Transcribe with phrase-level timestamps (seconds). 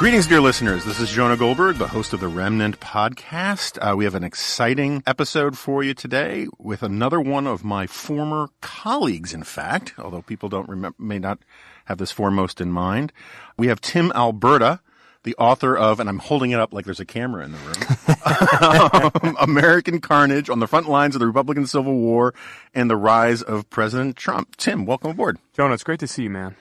[0.00, 0.86] Greetings, dear listeners.
[0.86, 3.76] This is Jonah Goldberg, the host of the Remnant podcast.
[3.82, 8.48] Uh, we have an exciting episode for you today with another one of my former
[8.62, 11.40] colleagues, in fact, although people don't remember, may not
[11.84, 13.12] have this foremost in mind.
[13.58, 14.80] We have Tim Alberta,
[15.24, 19.12] the author of, and I'm holding it up like there's a camera in the room,
[19.26, 22.32] um, American Carnage on the front lines of the Republican Civil War
[22.72, 24.56] and the rise of President Trump.
[24.56, 25.36] Tim, welcome aboard.
[25.52, 26.56] Jonah, it's great to see you, man.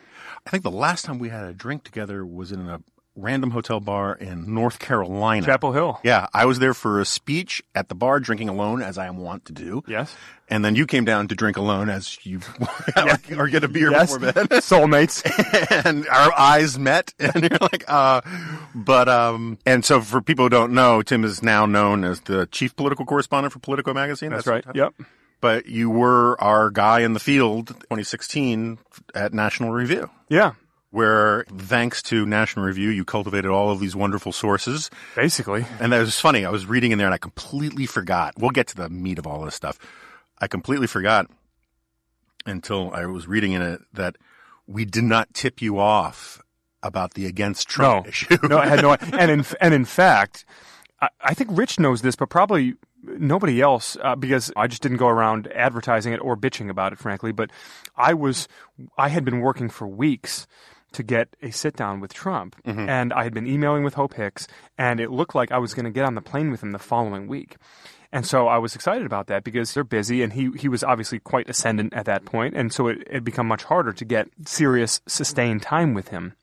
[0.45, 2.81] I think the last time we had a drink together was in a
[3.19, 5.45] random hotel bar in North Carolina.
[5.45, 5.99] Chapel Hill.
[6.03, 9.17] Yeah, I was there for a speech at the bar, drinking alone as I am
[9.17, 9.83] wont to do.
[9.87, 10.15] Yes.
[10.49, 12.39] And then you came down to drink alone as you
[13.38, 14.13] or get a beer Yes.
[14.17, 14.49] before bed.
[14.61, 15.21] Soulmates.
[15.85, 18.21] and our eyes met and you're like, uh,
[18.73, 22.47] but, um, and so for people who don't know, Tim is now known as the
[22.47, 24.31] chief political correspondent for Politico magazine.
[24.31, 24.66] That's right.
[24.73, 24.94] Yep.
[25.41, 28.79] But you were our guy in the field 2016
[29.16, 30.53] at National Review Yeah.
[30.91, 34.89] Where thanks to National Review, you cultivated all of these wonderful sources.
[35.15, 35.65] Basically.
[35.79, 36.45] And that was funny.
[36.45, 38.33] I was reading in there and I completely forgot.
[38.37, 39.77] We'll get to the meat of all this stuff.
[40.39, 41.27] I completely forgot
[42.45, 44.15] until I was reading in it that
[44.65, 46.41] we did not tip you off
[46.81, 48.09] about the against Trump No.
[48.09, 48.37] issue.
[48.47, 48.93] No, I had no.
[49.13, 50.45] And in and in fact,
[51.01, 54.97] I, I think Rich knows this, but probably nobody else uh, because I just didn't
[54.97, 57.31] go around advertising it or bitching about it, frankly.
[57.31, 57.51] But
[57.95, 58.47] I was,
[58.97, 60.47] I had been working for weeks
[60.93, 62.89] to get a sit down with Trump, mm-hmm.
[62.89, 65.85] and I had been emailing with Hope Hicks, and it looked like I was going
[65.85, 67.57] to get on the plane with him the following week.
[68.11, 71.19] And so I was excited about that because they're busy, and he, he was obviously
[71.19, 75.01] quite ascendant at that point, and so it had become much harder to get serious,
[75.07, 76.33] sustained time with him.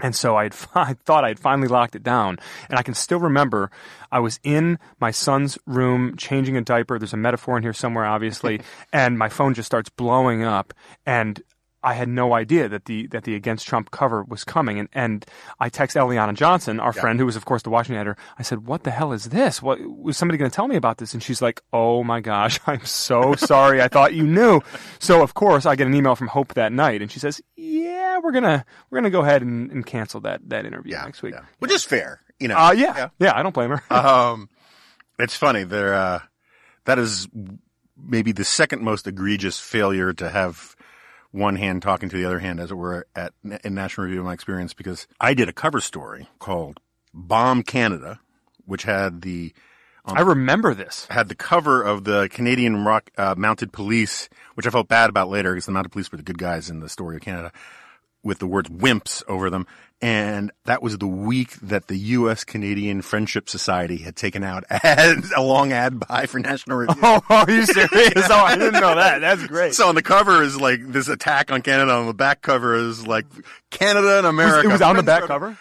[0.00, 2.38] And so I'd, I thought I'd finally locked it down.
[2.68, 3.70] And I can still remember
[4.10, 6.98] I was in my son's room changing a diaper.
[6.98, 8.60] There's a metaphor in here somewhere, obviously.
[8.92, 10.74] and my phone just starts blowing up.
[11.06, 11.42] And
[11.84, 15.24] I had no idea that the that the Against Trump cover was coming, and and
[15.58, 18.16] I text Eliana Johnson, our friend, who was of course the Washington editor.
[18.38, 19.60] I said, "What the hell is this?
[19.60, 22.60] What was somebody going to tell me about this?" And she's like, "Oh my gosh,
[22.66, 23.82] I'm so sorry.
[23.82, 24.60] I thought you knew."
[24.98, 28.18] So of course I get an email from Hope that night, and she says, "Yeah,
[28.22, 31.34] we're gonna we're gonna go ahead and, and cancel that that interview yeah, next week."
[31.34, 31.44] yeah.
[31.58, 32.56] Which is fair, you know.
[32.56, 33.82] Uh, yeah, yeah, I don't blame her.
[33.90, 34.48] Um,
[35.18, 35.64] it's funny.
[35.64, 36.20] There, uh,
[36.84, 37.28] that is
[37.96, 40.74] maybe the second most egregious failure to have
[41.32, 44.20] one hand talking to the other hand, as it were, at in National Review.
[44.20, 46.78] In my experience, because I did a cover story called
[47.12, 48.20] "Bomb Canada,"
[48.64, 49.52] which had the
[50.04, 51.06] I remember this.
[51.10, 55.28] had the cover of the Canadian rock, uh, mounted police, which I felt bad about
[55.28, 57.52] later because the mounted police were the good guys in the story of Canada,
[58.22, 59.66] with the words "wimps" over them.
[60.00, 62.42] And that was the week that the U.S.
[62.42, 66.96] Canadian Friendship Society had taken out ads, a long ad buy for National Review.
[67.04, 68.12] Oh, are you serious?
[68.28, 69.20] oh, I didn't know that.
[69.20, 69.74] That's great.
[69.74, 71.92] So on the cover is like this attack on Canada.
[71.92, 73.26] On the back cover is like
[73.70, 74.68] Canada and America.
[74.68, 75.56] it was on the back cover.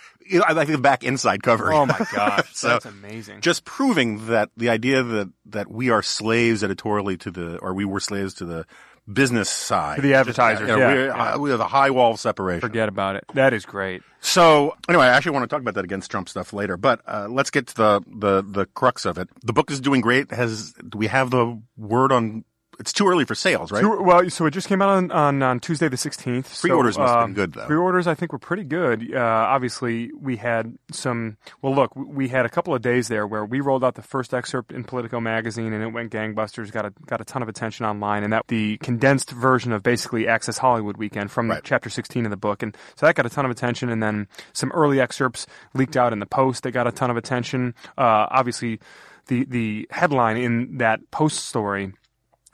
[0.48, 1.72] I like the back inside cover.
[1.74, 3.42] Oh my gosh, So- that's amazing.
[3.42, 7.86] just proving that the idea that that we are slaves editorially to the or we
[7.86, 8.66] were slaves to the
[9.12, 11.34] business side To the advertisers, Just, yeah, we're- yeah.
[11.34, 13.26] uh, we have a high wall of separation Forget about it.
[13.34, 14.04] That is great.
[14.20, 17.28] so anyway i actually want to talk about that against trump stuff later but uh,
[17.30, 20.74] let's get to the the the crux of it the book is doing great has
[20.88, 22.44] do we have the word on
[22.82, 25.42] it's too early for sales right Two- well, so it just came out on, on,
[25.42, 26.60] on Tuesday the 16th.
[26.60, 27.66] Pre-orders must have uh, been good, though.
[27.68, 29.14] Pre-orders, I think, were pretty good.
[29.16, 31.38] Uh, obviously, we had some.
[31.62, 34.34] Well, look, we had a couple of days there where we rolled out the first
[34.34, 36.72] excerpt in Politico magazine, and it went gangbusters.
[36.72, 40.28] Got a got a ton of attention online, and that the condensed version of basically
[40.28, 41.62] Access Hollywood weekend from Right.
[41.64, 43.90] chapter 16 of the book, and so that got a ton of attention.
[43.90, 47.18] And then some early excerpts leaked out in the Post that got a ton of
[47.18, 47.76] attention.
[47.98, 48.80] Uh, obviously,
[49.28, 51.94] the the headline in that Post story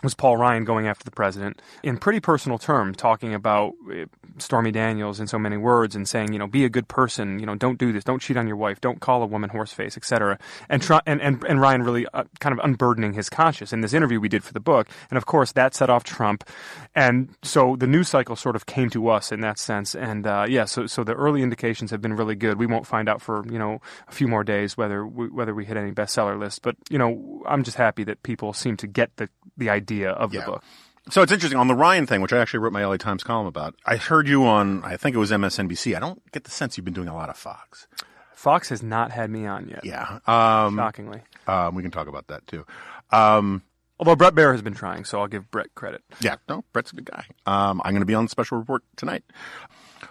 [0.04, 4.06] was Paul Ryan going after the president in pretty personal terms, talking about uh,
[4.38, 7.48] Stormy Daniels in so many words and saying, you know, be a good person, you
[7.48, 10.38] know, don't do this, don't cheat on your wife, don't call a woman horseface, etc.
[10.70, 13.94] And, try, and and and Ryan really uh, kind of unburdening his conscience in this
[13.94, 16.48] interview we did for the book, and of course that set off Trump,
[16.94, 20.46] and so the news cycle sort of came to us in that sense, and uh,
[20.48, 22.60] yeah, so so the early indications have been really good.
[22.60, 25.66] We won't find out for you know a few more days whether we, whether we
[25.66, 29.16] hit any bestseller list, but you know I'm just happy that people seem to get
[29.18, 29.28] the
[29.58, 30.42] the idea of Yeah.
[30.42, 30.64] the book.
[31.10, 33.48] so it's interesting on the ryan thing which i actually wrote my la times column
[33.48, 36.78] about i heard you on i think it was msnbc i don't get the sense
[36.78, 37.88] you've been doing a lot of fox
[38.36, 39.84] Fox has not had me on yet.
[39.84, 41.22] yeah um, Shockingly.
[41.48, 42.66] um we can talk about that too
[43.12, 43.62] um
[44.00, 46.04] Although Bret Baier has been trying, so I'll give Bret credit.
[46.22, 47.26] Yeah, no, Bret's a good guy.
[47.48, 49.24] Um, I'm going to be on the special report tonight.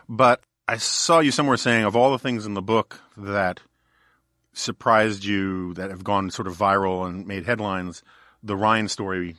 [0.09, 3.61] But I saw you somewhere saying of all the things in the book that
[4.53, 8.03] surprised you that have gone sort of viral and made headlines,
[8.43, 9.37] the Ryan story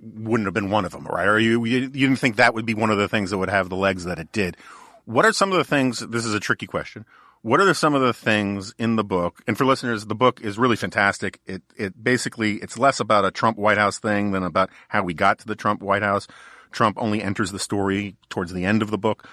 [0.00, 1.26] wouldn't have been one of them, right?
[1.26, 3.50] Or you, you, you didn't think that would be one of the things that would
[3.50, 4.56] have the legs that it did.
[5.04, 7.04] What are some of the things, this is a tricky question,
[7.42, 9.42] what are some of the things in the book?
[9.46, 11.40] And for listeners, the book is really fantastic.
[11.46, 15.14] It it basically it's less about a Trump White House thing than about how we
[15.14, 16.26] got to the Trump White House.
[16.72, 19.26] Trump only enters the story towards the end of the book.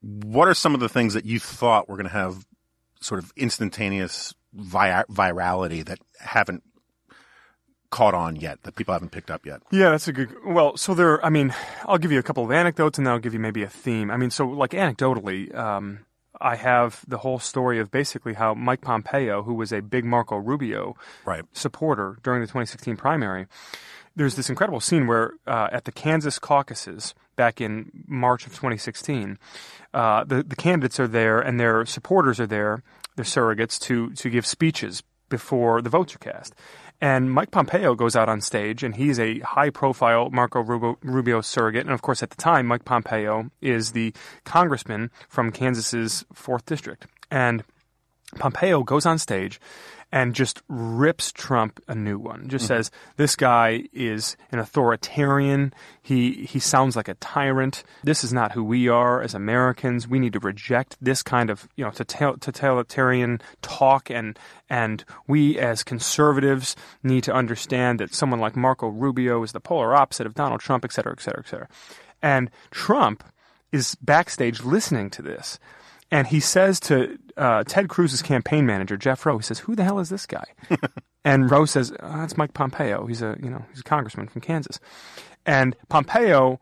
[0.00, 2.46] What are some of the things that you thought were going to have
[3.00, 6.62] sort of instantaneous vi- virality that haven't
[7.90, 9.60] caught on yet that people haven't picked up yet?
[9.70, 10.34] Yeah, that's a good.
[10.46, 11.24] Well, so there.
[11.24, 11.54] I mean,
[11.86, 14.10] I'll give you a couple of anecdotes, and then I'll give you maybe a theme.
[14.10, 16.00] I mean, so like anecdotally, um,
[16.40, 20.36] I have the whole story of basically how Mike Pompeo, who was a big Marco
[20.36, 20.96] Rubio
[21.26, 21.44] Right.
[21.52, 23.46] supporter during the 2016 primary,
[24.16, 29.38] there's this incredible scene where uh, at the Kansas caucuses back in March of 2016,
[29.94, 32.82] uh, the the candidates are there and their supporters are there,
[33.16, 36.54] their surrogates to to give speeches before the votes are cast.
[37.00, 41.86] And Mike Pompeo goes out on stage, and he's a high-profile Marco Rubio, surrogate.
[41.86, 44.12] And of course, at the time, Mike Pompeo is the
[44.44, 47.06] congressman from Kansas's fourth district.
[47.30, 47.64] And
[48.38, 49.60] Pompeo goes on stage
[50.12, 52.48] and just rips Trump a new one.
[52.48, 52.74] Just mm-hmm.
[52.74, 55.72] says this guy is an authoritarian.
[56.02, 57.84] He he sounds like a tyrant.
[58.02, 60.08] This is not who we are as Americans.
[60.08, 65.58] We need to reject this kind of you know total- totalitarian talk and and we
[65.58, 70.34] as conservatives need to understand that someone like Marco Rubio is the polar opposite of
[70.34, 71.68] Donald Trump, et cetera, et cetera, et cetera.
[72.22, 73.24] And Trump
[73.72, 75.58] is backstage listening to this.
[76.10, 79.84] And he says to uh, Ted Cruz's campaign manager, Jeff Roe, he says, "Who the
[79.84, 80.44] hell is this guy?"
[81.24, 83.06] and Roe says, oh, "That's Mike Pompeo.
[83.06, 84.80] He's a you know he's a congressman from Kansas."
[85.46, 86.60] And Pompeo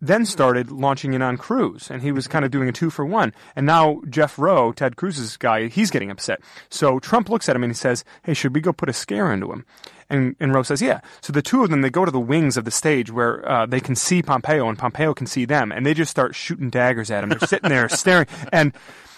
[0.00, 3.04] then started launching in on Cruz, and he was kind of doing a two for
[3.04, 3.32] one.
[3.56, 6.40] And now Jeff Roe, Ted Cruz's guy, he's getting upset.
[6.70, 9.32] So Trump looks at him and he says, "Hey, should we go put a scare
[9.32, 9.64] into him?"
[10.10, 12.56] And, and Roe says, "Yeah." So the two of them they go to the wings
[12.56, 15.84] of the stage where uh, they can see Pompeo and Pompeo can see them, and
[15.84, 17.30] they just start shooting daggers at him.
[17.30, 18.26] They're sitting there staring.
[18.52, 18.72] And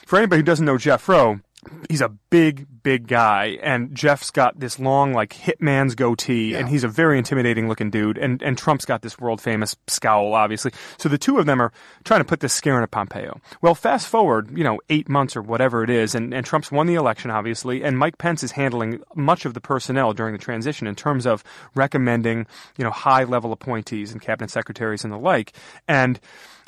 [0.07, 1.41] for anybody who doesn't know Jeff Roe,
[1.89, 6.85] he's a big, big guy, and Jeff's got this long, like hitman's goatee, and he's
[6.85, 8.19] a very intimidating looking dude.
[8.19, 10.73] And and Trump's got this world famous scowl, obviously.
[10.99, 11.73] So the two of them are
[12.05, 13.41] trying to put this scare into Pompeo.
[13.62, 16.87] Well, fast forward, you know, eight months or whatever it is, and, and Trump's won
[16.87, 20.87] the election, obviously, and Mike Pence is handling much of the personnel during the transition
[20.87, 22.47] in terms of recommending,
[22.77, 25.53] you know, high level appointees and cabinet secretaries and the like,
[25.87, 26.21] and.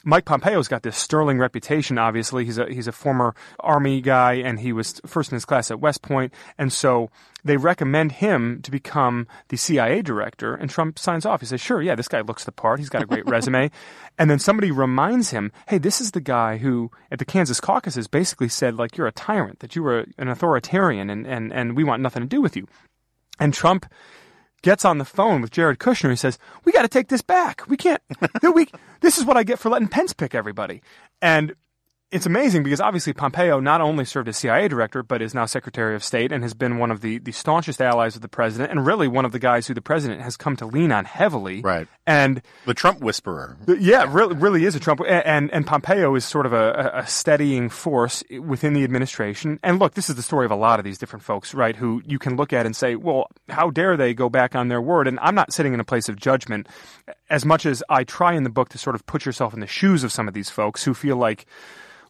[0.04, 1.98] Mike Pompeo's got this sterling reputation.
[1.98, 5.70] Obviously, he's a he's a former army guy, and he was first in his class
[5.70, 7.10] at West Point, and so
[7.44, 10.54] they recommend him to become the CIA director.
[10.54, 11.40] And Trump signs off.
[11.40, 12.78] He says, "Sure, yeah, this guy looks the part.
[12.78, 13.70] He's got a great resume."
[14.18, 18.08] And then somebody reminds him, "Hey, this is the guy who at the Kansas caucuses
[18.08, 21.84] basically said like you're a tyrant, that you were an authoritarian, and and and we
[21.84, 22.66] want nothing to do with you."
[23.38, 23.86] And Trump
[24.62, 26.10] gets on the phone with Jared Kushner.
[26.10, 27.62] He says, "We got to take this back.
[27.68, 28.02] We can't.
[28.54, 28.68] we,
[29.00, 30.82] this is what I get for letting Pence pick everybody."
[31.20, 31.54] And
[32.12, 35.94] it's amazing because obviously Pompeo not only served as CIA director, but is now Secretary
[35.94, 38.86] of State and has been one of the, the staunchest allies of the president, and
[38.86, 41.62] really one of the guys who the president has come to lean on heavily.
[41.62, 41.88] Right.
[42.06, 43.56] And The Trump whisperer.
[43.66, 47.68] yeah, really, really is a Trump, and and Pompeo is sort of a, a steadying
[47.68, 49.58] force within the administration.
[49.62, 51.76] And look, this is the story of a lot of these different folks, right?
[51.76, 54.82] Who you can look at and say, well, how dare they go back on their
[54.82, 55.08] word?
[55.08, 56.68] And I'm not sitting in a place of judgment,
[57.30, 59.66] as much as I try in the book to sort of put yourself in the
[59.66, 61.46] shoes of some of these folks who feel like.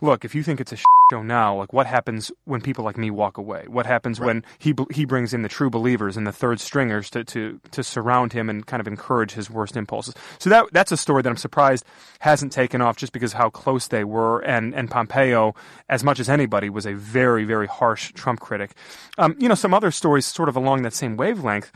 [0.03, 3.09] Look, if you think it's a show now, like what happens when people like me
[3.13, 3.67] walk away?
[3.69, 7.23] What happens when he he brings in the true believers and the third stringers to,
[7.23, 10.15] to to surround him and kind of encourage his worst impulses?
[10.41, 11.85] So that that's a story that I'm surprised
[12.19, 14.41] hasn't taken off just because how close they were.
[14.41, 15.55] And and Pompeo,
[15.89, 18.73] as much as anybody, was a very very harsh Trump critic.
[19.19, 21.71] Um, you know, some other stories sort of along that same wavelength.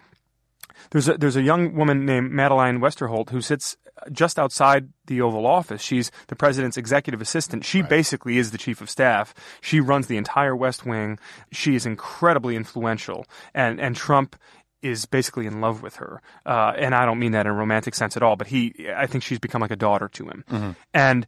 [0.91, 3.77] There's a, there's a young woman named Madeleine Westerhout who sits
[4.13, 5.83] just outside the Oval Office.
[5.83, 7.65] She's the president's executive assistant.
[7.65, 9.35] She basically is the chief of staff.
[9.61, 11.19] She runs the entire West Wing.
[11.53, 14.37] She is incredibly influential, and and Trump
[14.83, 16.21] is basically in love with her.
[16.45, 19.07] Uh, and I don't mean that in a romantic sense at all, but he, I
[19.07, 20.45] think she's become like a daughter to him.
[20.95, 21.27] And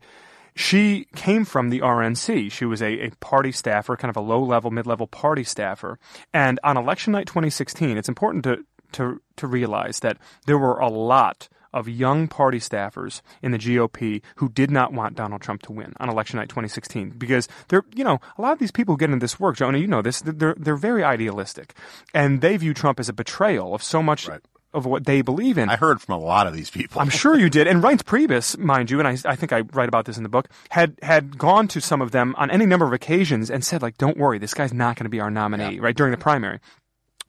[0.55, 2.51] she came from the RNC.
[2.53, 5.99] She was a, a party staffer, kind of a low level, mid level party staffer.
[6.33, 10.89] And on election night 2016, it's important to, to, to realize that there were a
[10.89, 15.73] lot of young party staffers in the GOP who did not want Donald Trump to
[15.73, 18.99] win on election night 2016 because they're, you know, a lot of these people who
[18.99, 21.75] get into this work, Jonah, you know this, they're, they're very idealistic
[22.15, 24.41] and they view Trump as a betrayal of so much Right.
[24.75, 25.69] of what they believe in.
[25.71, 27.01] I heard from a lot of these people.
[27.01, 27.67] I'm sure you did.
[27.67, 30.29] And Reince Priebus, mind you, and I, I think I write about this in the
[30.29, 33.81] book, had had gone to some of them on any number of occasions and said,
[33.81, 36.61] like, don't worry, this guy's not going to be our nominee, right, during the primary.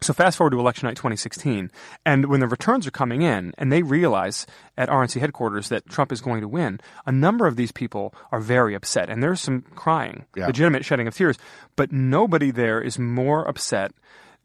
[0.01, 1.71] So fast forward to election night 2016,
[2.05, 6.13] and when the returns are coming in, and they realize at RNC headquarters that Trump
[6.13, 9.63] is going to win, a number of these people are very upset, and there's some
[9.75, 10.47] crying, Yeah.
[10.47, 11.37] legitimate shedding of tears.
[11.75, 13.91] But nobody there is more upset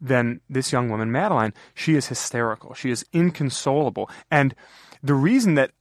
[0.01, 1.53] than this young woman, Madeleine.
[1.73, 2.73] She is hysterical.
[2.73, 4.53] She is inconsolable, and
[5.01, 5.71] the reason that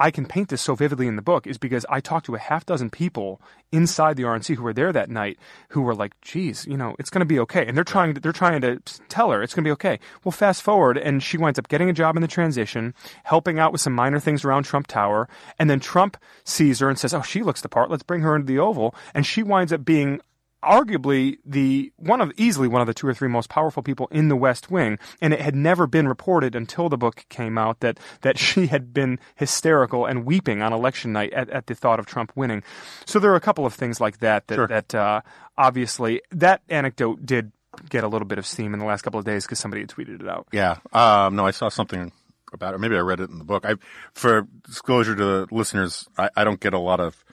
[0.00, 2.38] I can paint this so vividly in the book is because I talked to a
[2.38, 3.38] half dozen people
[3.70, 5.38] inside the RNC who were there that night
[5.68, 8.20] who were like, "Geez, you know, it's going to be okay," and they're trying to,
[8.20, 8.80] they're trying to
[9.10, 10.00] tell her it's going to be okay.
[10.24, 13.72] Well, fast forward, and she winds up getting a job in the transition, helping out
[13.72, 15.28] with some minor things around Trump Tower,
[15.58, 17.90] and then Trump sees her and says, "Oh, she looks the part.
[17.90, 20.22] Let's bring her into the Oval," and she winds up being
[20.62, 24.28] arguably the one of easily one of the two or three most powerful people in
[24.28, 27.98] the West Wing, and it had never been reported until the book came out that
[28.22, 32.06] that she had been hysterical and weeping on election night at, at the thought of
[32.06, 32.62] Trump winning.
[33.06, 34.66] So there are a couple of things like that that Sure.
[34.66, 35.20] that uh,
[35.56, 37.52] obviously that anecdote did
[37.88, 39.88] get a little bit of steam in the last couple of days because somebody had
[39.90, 40.48] tweeted it out.
[40.52, 40.78] Yeah.
[40.92, 42.10] Um, no, I saw something
[42.52, 42.78] about it.
[42.78, 43.64] Maybe I read it in the book.
[43.64, 43.76] I,
[44.12, 47.24] for disclosure to the listeners, I, I don't get a lot of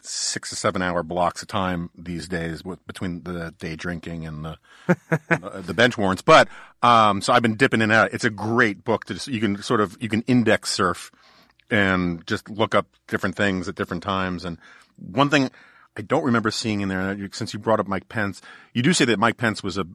[0.00, 4.44] six or seven hour blocks of time these days with, between the day drinking and
[4.44, 6.22] the the, the bench warrants.
[6.22, 6.48] But
[6.82, 8.12] um, so I've been dipping in and out.
[8.12, 11.10] It's a great book to just, you can sort of you can index surf
[11.70, 14.44] and just look up different things at different times.
[14.44, 14.58] And
[14.96, 15.50] one thing
[15.96, 18.40] I don't remember seeing in there, since you brought up Mike Pence,
[18.72, 19.86] you do say that Mike Pence was a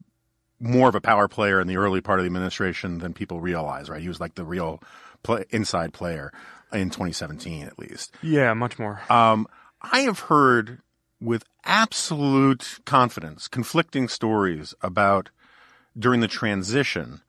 [0.60, 3.90] more of a power player in the early part of the administration than people realize,
[3.90, 4.02] right?
[4.02, 4.82] He was like the real
[5.24, 6.32] play, inside player
[6.72, 8.14] in 2017, at least.
[8.22, 9.02] Yeah, much more.
[9.10, 9.48] Um,
[9.84, 10.80] I have heard
[11.20, 15.30] with absolute confidence conflicting stories about
[15.98, 17.22] during the transition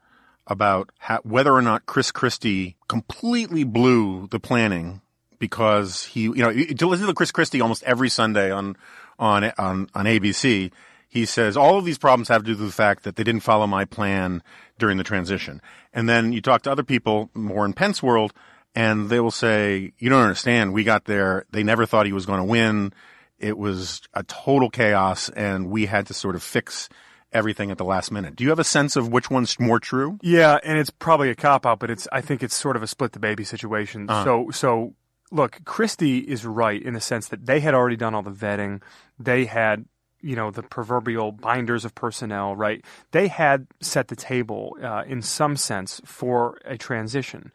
[0.46, 5.00] about how, whether or not Chris Christie completely blew the planning
[5.38, 8.76] because he, you know, to listen to Chris Christie almost every Sunday on
[9.18, 10.70] on on on ABC,
[11.08, 13.42] he says all of these problems have to do with the fact that they didn't
[13.42, 14.42] follow my plan
[14.78, 15.61] during the transition.
[15.92, 18.32] And then you talk to other people more in Pence world,
[18.75, 20.73] and they will say, "You don't understand.
[20.73, 21.47] We got there.
[21.50, 22.93] They never thought he was going to win.
[23.38, 26.88] It was a total chaos, and we had to sort of fix."
[27.33, 28.37] Everything at the last minute.
[28.37, 30.21] Do you have a sense of which one's more true?
[30.23, 32.87] Yeah, and it's probably a cop out, but it's I think it's sort of a
[32.87, 34.07] split the baby situation.
[34.23, 34.95] So so
[35.33, 38.83] look, Christie is right in the sense that they had already done all the vetting.
[39.19, 39.87] They had
[40.21, 42.85] you know the proverbial binders of personnel, right?
[43.11, 47.52] They had set the table uh, in some sense for a transition.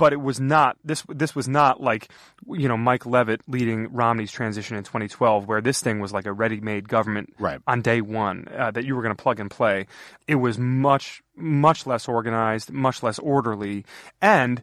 [0.00, 1.04] But it was not this.
[1.08, 2.08] This was not like
[2.48, 6.32] you know Mike Leavitt leading Romney's transition in 2012, where this thing was like a
[6.32, 7.60] ready-made government Right.
[7.66, 9.86] on day one uh, that you were going to plug and play.
[10.26, 13.84] It was much, much less organized, much less orderly,
[14.20, 14.62] and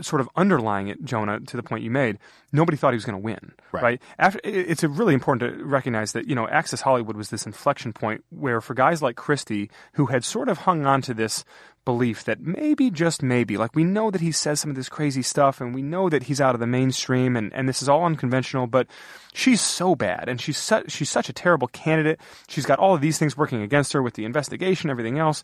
[0.00, 2.18] sort of underlying it, Jonah, to the point you made,
[2.52, 3.52] nobody thought he was going to win.
[3.70, 4.02] Right.
[4.18, 7.92] After, it's a really important to recognize that you know Access Hollywood was this inflection
[7.92, 11.44] point where for guys like Christie who had sort of hung on to this
[11.84, 15.22] belief that maybe just maybe like we know that he says some of this crazy
[15.22, 18.04] stuff and we know that he's out of the mainstream and, and this is all
[18.04, 18.86] unconventional but
[19.34, 23.00] she's so bad and she's such she's such a terrible candidate she's got all of
[23.02, 25.42] these things working against her with the investigation everything else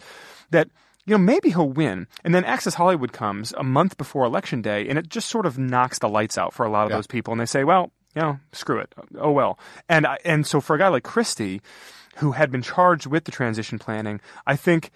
[0.51, 0.69] that
[1.07, 2.07] you know, maybe he'll win.
[2.25, 5.59] And then Access Hollywood comes a month before election day, and it just sort of
[5.59, 6.97] knocks the lights out for a lot of Yeah.
[6.97, 7.33] those people.
[7.33, 8.95] And they say, well, you know, screw it.
[9.19, 9.59] Oh, well.
[9.89, 11.63] And, I- and so for a guy like Christie,
[12.17, 14.91] who had been charged with the transition planning, I think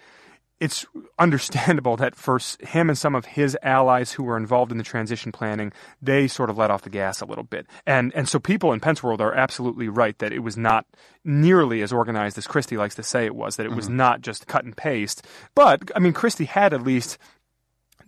[0.59, 0.85] it's
[1.19, 5.31] understandable that for him and some of his allies who were involved in the transition
[5.31, 5.71] planning,
[6.01, 7.67] they sort of let off the gas a little bit.
[7.85, 10.85] And and so people in Pence world are absolutely right that it was not
[11.23, 13.97] nearly as organized as Christie likes to say it was, that it was mm-hmm.
[13.97, 15.25] not just cut and paste.
[15.55, 17.17] But I mean Christie had at least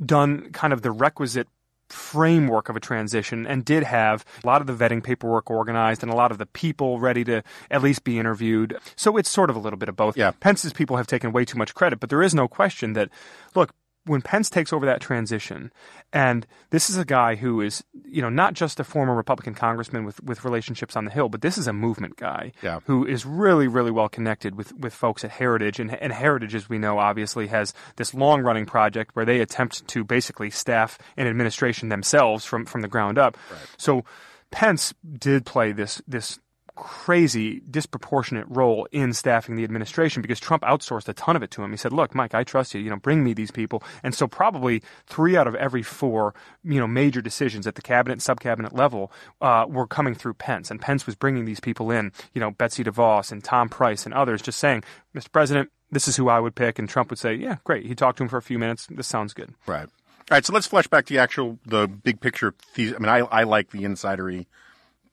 [0.04, 1.48] done kind of the requisite
[1.90, 6.12] framework of a transition and did have a lot of the vetting paperwork organized and
[6.12, 8.78] a lot of the people ready to at least be interviewed.
[8.96, 10.18] So it's sort of a little bit of both.
[10.18, 10.32] Yeah.
[10.40, 13.10] Pence's people have taken way too much credit, but there is no question that,
[13.56, 13.74] look,
[14.08, 15.72] when Pence takes over that transition,
[16.12, 20.06] and this is a guy who is, you know, not just a former Republican congressman
[20.06, 22.80] with, with relationships on the Hill, but this is a movement guy Yeah.
[22.86, 25.80] who is really, really well connected with, with folks at Heritage.
[25.80, 29.88] And, and Heritage, as we know, obviously has this long running project where they attempt
[29.90, 33.38] to basically staff an administration themselves from, from the ground up.
[33.78, 34.04] So
[34.50, 36.40] Pence did play this, this
[36.78, 41.64] crazy, disproportionate role in staffing the administration because Trump outsourced a ton of it to
[41.64, 41.72] him.
[41.72, 42.82] He said, "Look, Mike, I trust you.
[42.82, 46.80] You know, bring me these people." And so, probably three out of every four, you
[46.80, 51.06] know, major decisions at the cabinet sub-cabinet level uh, were coming through Pence, and Pence
[51.06, 52.12] was bringing these people in.
[52.34, 54.84] You know, Betsy DeVos and Tom Price and others, just saying,
[55.16, 55.32] "Mr.
[55.32, 58.18] President." This is who I would pick, and Trump would say, "Yeah, great." He talked
[58.18, 58.88] to him for a few minutes.
[58.90, 59.54] This sounds good.
[59.66, 59.88] Right.
[59.88, 60.46] All right.
[60.46, 62.54] So let's flesh back to the actual, the big picture.
[62.78, 64.46] I mean, I, I like the insidery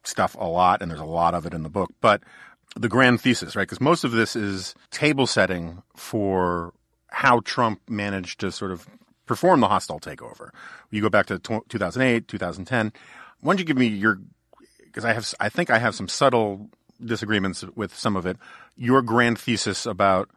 [0.04, 1.90] stuff a lot, and there's a lot of it in the book.
[2.00, 2.22] But
[2.76, 3.62] the grand thesis, right?
[3.62, 6.72] Because most of this is table setting for
[7.08, 8.86] how Trump managed to sort of
[9.26, 10.50] perform the hostile takeover.
[10.90, 12.92] You go back to 2008, 2010.
[13.40, 14.18] Why don't you give me your,
[14.82, 16.68] because I have, I think I have some subtle
[17.04, 18.36] disagreements with some of it,
[18.76, 20.28] your grand thesis about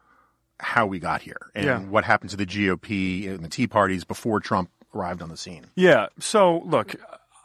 [0.60, 1.78] how we got here and Yeah.
[1.80, 5.66] what happened to the GOP and the Tea parties before Trump arrived on the scene.
[5.76, 6.06] Yeah.
[6.18, 6.96] So look,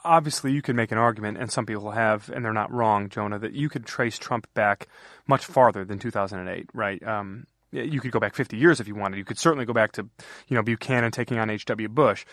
[0.03, 3.39] obviously you could make an argument, and some people have, and they're not wrong, Jonah,
[3.39, 4.87] that you could trace Trump back
[5.27, 7.01] much farther than 2008, right?
[7.05, 9.17] Um, you could go back 50 years if you wanted.
[9.17, 10.07] You could certainly go back to,
[10.47, 11.89] you know, Buchanan taking on H.W.
[11.89, 12.25] Bush.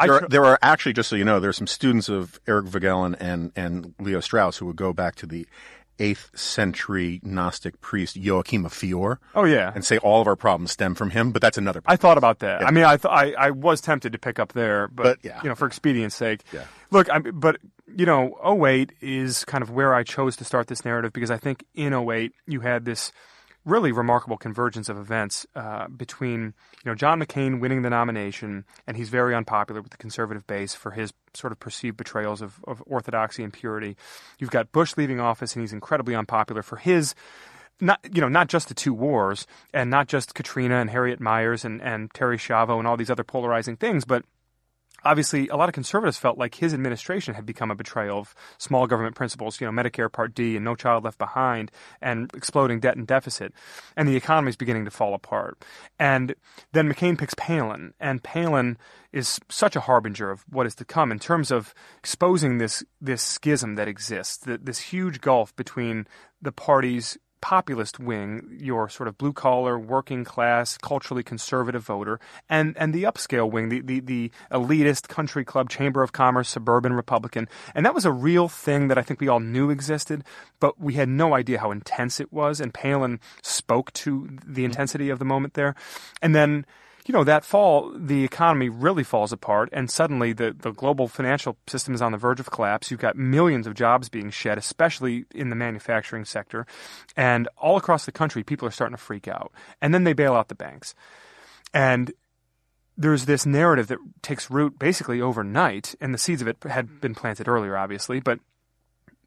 [0.00, 2.66] There, are, there are actually, just so you know, there are some students of Eric
[2.66, 5.46] Voegelin and, and Leo Strauss who would go back to the
[5.98, 9.72] 8th century Gnostic priest Joachim of Fiore oh yeah.
[9.74, 12.40] and say all of our problems stem from him, but that's another I thought about
[12.40, 12.66] that.
[12.66, 15.40] I mean, I, th- I I was tempted to pick up there, but, But, yeah.
[15.42, 16.42] you know, for expedience sake.
[16.52, 16.64] Yeah.
[16.90, 17.58] Look, I but
[17.96, 21.38] you know, 08 is kind of where I chose to start this narrative because I
[21.38, 23.12] think in 08 you had this
[23.68, 28.96] really remarkable convergence of events uh, between you know John McCain winning the nomination and
[28.96, 32.82] he's very unpopular with the conservative base for his sort of perceived betrayals of, of
[32.86, 33.96] orthodoxy and purity.
[34.38, 37.14] You've got Bush leaving office and he's incredibly unpopular for his
[37.80, 41.64] not you know not just the two wars and not just Katrina and Harriet Miers
[41.64, 44.24] and, and Terri Schiavo and all these other polarizing things, but
[45.04, 48.86] obviously a lot of conservatives felt like his administration had become a betrayal of small
[48.86, 52.96] government principles, you know, Medicare Part D and No Child Left Behind and exploding debt
[52.96, 53.52] and deficit.
[53.96, 55.64] And the economy is beginning to fall apart.
[55.98, 56.34] And
[56.72, 58.78] then McCain picks Palin, and Palin
[59.12, 63.22] is such a harbinger of what is to come in terms of exposing this this
[63.22, 66.06] schism that exists, th- this huge gulf between
[66.42, 72.76] the parties populist wing, your sort of blue collar, working class, culturally conservative voter, and,
[72.76, 77.48] and the upscale wing, the, the, the elitist country club, chamber of commerce, suburban Republican.
[77.74, 80.24] And that was a real thing that I think we all knew existed,
[80.60, 82.60] but we had no idea how intense it was.
[82.60, 85.74] And Palin spoke to the intensity of the moment there.
[86.22, 86.66] And then
[87.08, 91.56] you know, that fall, the economy really falls apart, and suddenly the, the global financial
[91.66, 92.90] system is on the verge of collapse.
[92.90, 96.66] You've got millions of jobs being shed, especially in the manufacturing sector.
[97.16, 99.52] And all across the country, people are starting to freak out.
[99.80, 100.94] And then they bail out the banks.
[101.72, 102.12] And
[102.98, 107.14] there's this narrative that takes root basically overnight, and the seeds of it had been
[107.14, 108.38] planted earlier, obviously, but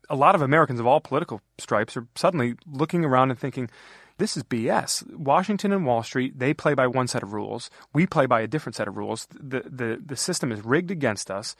[0.08, 3.72] a lot of Americans of all political stripes are suddenly looking around and thinking,
[4.22, 5.16] this is BS.
[5.16, 7.72] Washington and Wall Street, they play by one set of rules.
[7.92, 9.28] We play by a different set of rules.
[9.34, 11.56] The, the, the system is rigged against us.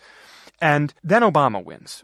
[0.62, 2.04] And then Obama wins.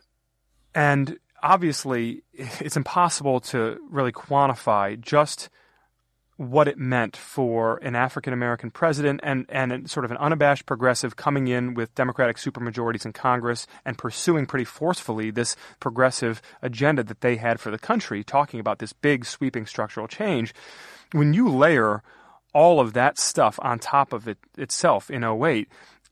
[0.73, 5.49] And obviously, it's impossible to really quantify just
[6.38, 11.15] what it meant for an African American president and, and sort of an unabashed progressive
[11.15, 17.21] coming in with Democratic supermajorities in Congress and pursuing pretty forcefully this progressive agenda that
[17.21, 20.54] they had for the country, talking about this big sweeping structural change.
[21.12, 22.04] When you layer
[22.54, 25.67] all of that stuff on top of it itself in 08,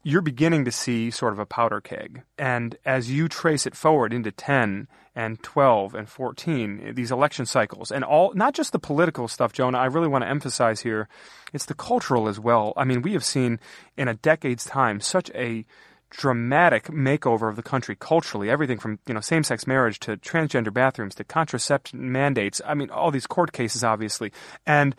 [0.06, 2.22] you're beginning to see sort of a powder keg.
[2.38, 7.92] And as you trace it forward into 10 and 12 and 14, these election cycles,
[7.92, 11.10] and all, not just the political stuff, Jonah, I really want to emphasize here,
[11.54, 12.72] it's the cultural as well.
[12.78, 13.60] I mean, we have seen
[13.98, 15.66] in a decade's time such a
[16.12, 21.16] dramatic makeover of the country culturally everything from you know same-sex marriage to transgender bathrooms
[21.16, 24.32] to contraception mandates i mean all these court cases obviously
[24.66, 24.96] and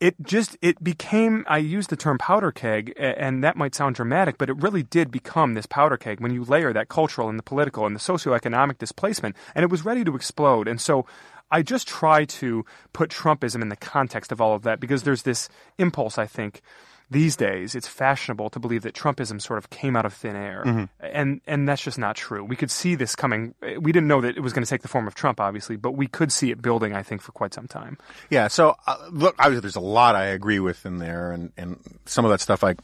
[0.00, 4.38] it just it became i use the term powder keg and that might sound dramatic
[4.38, 7.42] but it really did become this powder keg when you layer that cultural and the
[7.42, 10.68] political and the socioeconomic displacement and it was ready to explode.
[10.68, 11.06] And so
[11.50, 15.22] i just try to put trumpism in the context of all of that because there's
[15.22, 16.60] this impulse i think
[17.10, 20.88] these days it's fashionable to believe that Trumpism sort of came out of thin air,
[21.00, 22.44] and and that's just not true.
[22.44, 23.54] We could see this coming.
[23.80, 25.92] We didn't know that it was going to take the form of Trump, obviously, but
[25.92, 26.94] we could see it building.
[26.94, 27.98] I think for quite some time.
[28.30, 28.48] Yeah.
[28.48, 32.24] So uh, look, obviously, there's a lot I agree with in there, and and some
[32.24, 32.74] of that stuff I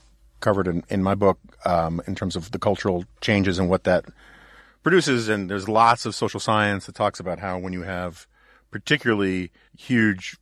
[0.41, 4.05] covered in, in my book um, in terms of the cultural changes and what that
[4.83, 5.29] produces.
[5.29, 8.27] And there's lots of social science that talks about how when you have
[8.71, 10.37] particularly huge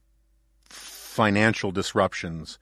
[0.68, 2.58] financial disruptions,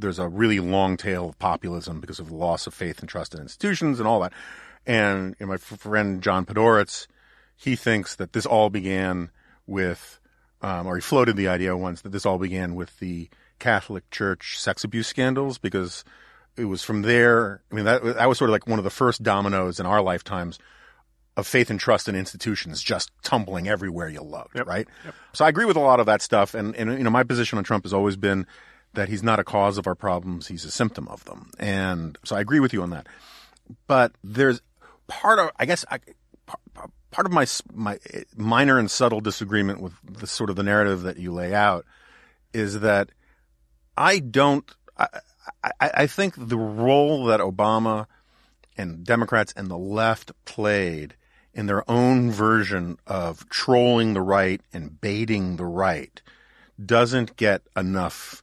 [0.00, 3.34] there's a really long tail of populism because of the loss of faith and trust
[3.34, 4.32] in institutions and all that.
[4.86, 7.06] And you know, my f- friend John Podhoretz,
[7.56, 9.30] he thinks that this all began
[9.66, 10.18] with,
[10.62, 14.58] um, or he floated the idea once that this all began with the Catholic Church
[14.58, 16.04] sex abuse scandals because
[16.56, 17.62] it was from there.
[17.70, 20.02] I mean, that that was sort of like one of the first dominoes in our
[20.02, 20.58] lifetimes
[21.36, 24.88] of faith and trust in institutions just tumbling everywhere you looked, right?
[25.32, 27.58] So I agree with a lot of that stuff, and and you know my position
[27.58, 28.46] on Trump has always been
[28.94, 32.36] that he's not a cause of our problems; he's a symptom of them, and so
[32.36, 33.06] I agree with you on that.
[33.86, 34.60] But there's
[35.06, 36.00] part of, I guess, I,
[37.10, 37.98] part of my my
[38.36, 41.84] minor and subtle disagreement with the sort of the narrative that you lay out
[42.52, 43.10] is that
[43.96, 44.70] I don't.
[44.96, 45.08] I,
[45.62, 48.06] I, I think the role that Obama
[48.76, 51.16] and Democrats and the left played
[51.52, 56.22] in their own version of trolling the right and baiting the right
[56.84, 58.42] doesn't get enough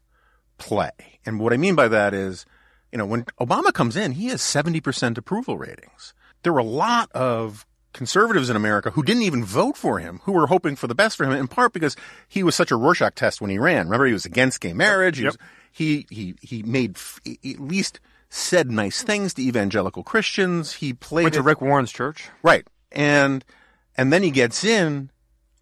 [0.57, 0.91] play.
[1.25, 2.45] And what I mean by that is,
[2.91, 6.13] you know, when Obama comes in, he has 70% approval ratings.
[6.43, 10.31] There were a lot of conservatives in America who didn't even vote for him, who
[10.31, 11.95] were hoping for the best for him, in part because
[12.27, 13.85] he was such a Rorschach test when he ran.
[13.87, 15.17] Remember, he was against gay marriage.
[15.17, 15.33] He, Yep.
[15.33, 15.37] was,
[15.71, 20.73] he, he, he made, f- at least said nice things to evangelical Christians.
[20.73, 22.29] He played Went to it- Rick Warren's church.
[22.43, 22.65] Right.
[22.91, 23.43] And
[23.95, 25.09] and then he gets in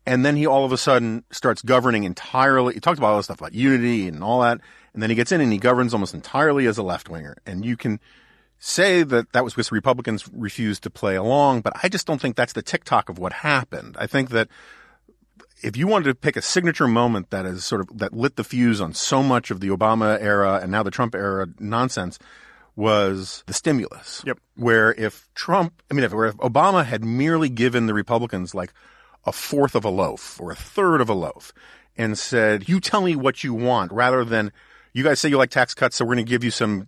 [0.06, 3.26] and then he all of a sudden starts governing entirely he talked about all this
[3.26, 4.60] stuff about unity and all that
[4.96, 7.64] and then he gets in and he governs almost entirely as a left winger and
[7.64, 8.00] you can
[8.58, 12.36] say that that was because Republicans refused to play along but I just don't think
[12.36, 13.96] that's the tick-tock of what happened.
[14.00, 14.48] I think that
[15.62, 18.44] if you wanted to pick a signature moment that is sort of that lit the
[18.44, 22.18] fuse on so much of the Obama era and now the Trump era nonsense
[22.76, 24.22] was the stimulus.
[24.26, 24.40] Yep.
[24.56, 28.74] Where if Trump, I mean, if, where if Obama had merely given the Republicans like
[29.26, 31.54] a fourth of a loaf or a third of a loaf
[31.98, 34.52] and said, you tell me what you want rather than
[34.96, 35.98] you guys say you like tax cuts.
[35.98, 36.88] So we're going to give you some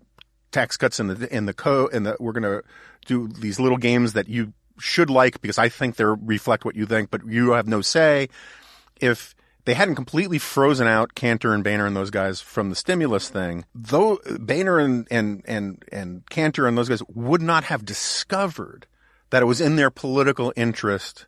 [0.52, 2.63] tax cuts in the, in the co, and we're going to
[3.06, 6.86] do these little games that you should like because I think they reflect what you
[6.86, 8.30] think, but you have no say.
[9.02, 13.28] If they hadn't completely frozen out Cantor and Boehner and those guys from the stimulus
[13.28, 18.88] thing, though Boehner and, and, and, and Cantor and those guys would not have discovered
[19.32, 21.26] that it was in their political interest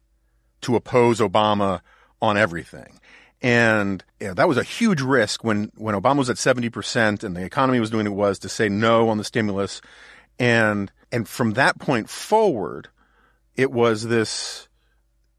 [0.61, 1.81] to oppose Obama
[2.21, 2.98] on everything.
[3.41, 7.79] And that was a huge risk when, when Obama was at 70% and the economy
[7.79, 9.81] was doing what it was to say no on the stimulus.
[10.37, 12.89] And, and from that point forward,
[13.55, 14.67] it was this,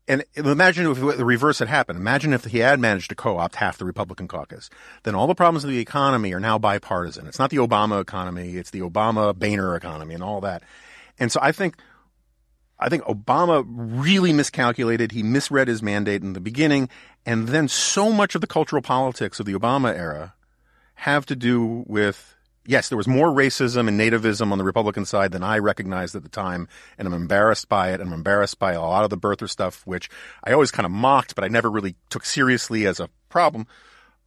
[0.09, 1.99] and imagine if the reverse had happened.
[1.99, 4.71] Imagine if he had managed to co-opt half the Republican caucus.
[5.03, 7.27] Then all the problems of the economy are now bipartisan.
[7.27, 8.57] It's not the Obama economy.
[8.57, 10.63] It's the Obama Boehner economy and all that.
[11.19, 11.77] And so I think,
[12.81, 15.13] I think Obama really miscalculated.
[15.13, 16.89] He misread his mandate in the beginning.
[17.27, 20.35] And then so much of the cultural politics of the Obama era
[20.95, 22.35] have to do with
[22.67, 26.23] yes, there was more racism and nativism on the Republican side than I recognized at
[26.23, 28.01] the time, and I'm embarrassed by it.
[28.01, 30.09] And I'm embarrassed by a lot of the birther stuff, which
[30.45, 33.67] I always kind of mocked, but I never really took seriously as a problem.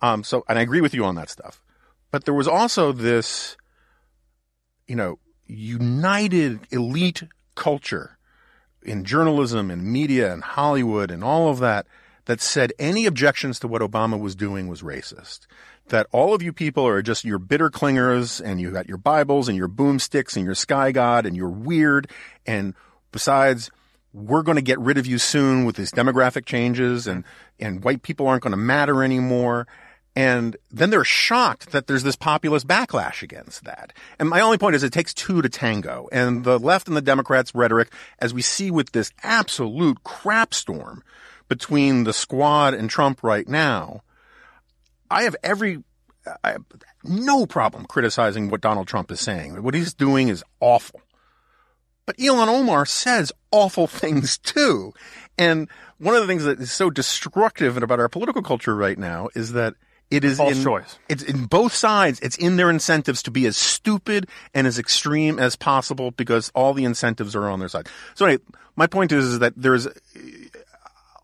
[0.01, 1.63] Um, so, and I agree with you on that stuff.
[2.11, 3.55] But there was also this,
[4.87, 7.23] you know, united elite
[7.55, 8.17] culture
[8.85, 11.87] in journalism and media and Hollywood and all of that
[12.25, 15.41] that said any objections to what Obama was doing was racist.
[15.89, 19.49] That all of you people are just your bitter clingers and you got your Bibles
[19.49, 22.09] and your boomsticks and your sky god and you're weird.
[22.45, 22.73] And
[23.11, 23.69] besides,
[24.13, 27.25] we're going to get rid of you soon with these demographic changes and,
[27.59, 29.67] and white people aren't going to matter anymore.
[30.15, 33.93] And then they're shocked that there's this populist backlash against that.
[34.19, 36.07] And my only point is it takes two to tango.
[36.11, 41.03] And the left and the Democrats' rhetoric, as we see with this absolute crap storm
[41.49, 44.01] between the squad and Trump right now,
[45.09, 45.83] I have every,
[46.43, 46.65] I have
[47.03, 49.63] no problem criticizing what Donald Trump is saying.
[49.63, 51.01] What he's doing is awful.
[52.05, 54.93] But Ilhan Omar says awful things too.
[55.37, 59.29] And one of the things that is so destructive about our political culture right now
[59.35, 59.73] is that
[60.13, 60.99] it is False in, choice.
[61.09, 62.19] It's in both sides.
[62.19, 66.73] It's in their incentives to be as stupid and as extreme as possible because all
[66.73, 67.87] the incentives are on their side.
[68.13, 68.43] So anyway,
[68.75, 69.87] my point is, is that there's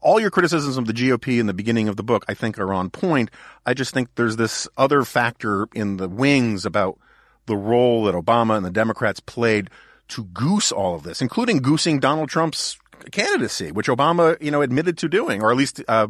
[0.02, 2.74] all your criticisms of the GOP in the beginning of the book, I think, are
[2.74, 3.30] on point.
[3.66, 6.98] I just think there's this other factor in the wings about
[7.46, 9.70] the role that Obama and the Democrats played
[10.10, 12.80] to goose all of this, including goosing Donald Trump's
[13.12, 16.08] candidacy, which Obama, you know, admitted to doing, or at least uh,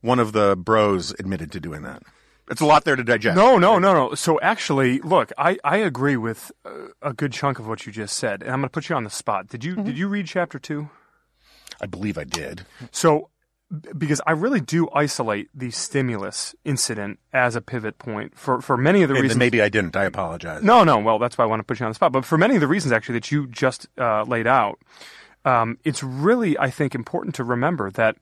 [0.00, 2.02] one of the bros admitted to doing that.
[2.50, 3.36] It's a lot there to digest.
[3.36, 4.14] No, no, no, no.
[4.14, 6.70] So actually, look, I, I agree with uh,
[7.02, 9.04] a good chunk of what you just said, and I'm going to put you on
[9.04, 9.48] the spot.
[9.48, 9.84] Did you Mm-hmm.
[9.84, 10.88] did you read chapter two?
[11.80, 12.62] I believe I did.
[12.90, 13.28] So,
[13.96, 19.02] because I really do isolate the stimulus incident as a pivot point for, for many
[19.02, 19.38] of the And reasons.
[19.38, 19.94] maybe I didn't.
[19.94, 20.62] I apologize.
[20.62, 20.98] No, no.
[20.98, 22.10] Well, that's why I want to put you on the spot.
[22.12, 24.78] But for many of the reasons actually that you just uh, laid out,
[25.44, 28.16] um, it's really, I think, important to remember that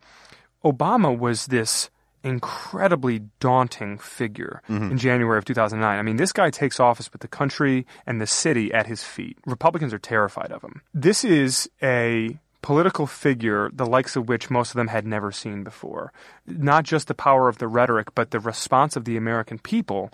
[0.64, 1.90] Obama was this
[2.26, 4.90] incredibly daunting figure mm-hmm.
[4.90, 5.98] in January of 2009.
[5.98, 9.38] I mean, this guy takes office with the country and the city at his feet.
[9.46, 10.82] Republicans are terrified of him.
[10.92, 15.62] This is a political figure the likes of which most of them had never seen
[15.62, 16.12] before.
[16.46, 20.10] Not just the power of the rhetoric, but the response of the American people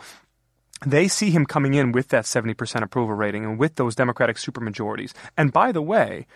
[0.84, 5.12] they see him coming in with that 70% approval rating and with those Democratic supermajorities.
[5.36, 6.26] And by the way,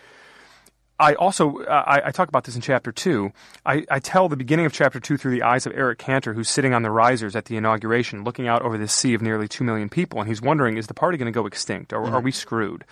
[0.99, 3.31] I also uh, I, I, talk about this in chapter two.
[3.65, 6.49] I, I, tell the beginning of chapter two through the eyes of Eric Cantor, who's
[6.49, 9.63] sitting on the risers at the inauguration, looking out over this sea of nearly two
[9.63, 12.15] million people, and he's wondering, is the party going to go extinct, or mm-hmm.
[12.15, 12.83] are we screwed?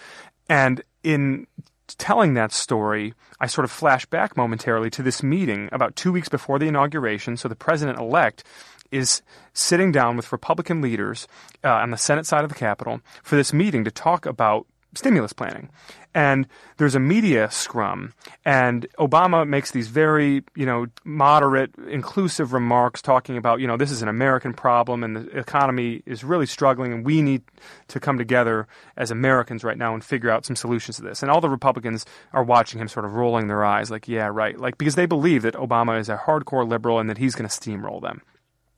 [0.47, 1.47] And in
[1.87, 6.29] telling that story, I sort of flash back momentarily to this meeting about two weeks
[6.29, 7.37] before the inauguration.
[7.37, 8.43] So the president elect
[8.91, 9.21] is
[9.53, 11.27] sitting down with Republican leaders
[11.63, 15.33] uh, on the Senate side of the Capitol for this meeting to talk about stimulus
[15.33, 15.69] planning.
[16.15, 16.47] And
[16.77, 18.13] there's a media scrum,
[18.45, 23.91] and Obama makes these very, you know, moderate, inclusive remarks talking about, you know, this
[23.91, 27.41] is an American problem and the economy is really struggling, and we need
[27.89, 31.21] to come together as Americans right now and figure out some solutions to this.
[31.21, 34.57] And all the Republicans are watching him sort of rolling their eyes, like, yeah, right.
[34.57, 37.53] Like, because they believe that Obama is a hardcore liberal and that he's going to
[37.53, 38.21] steamroll them.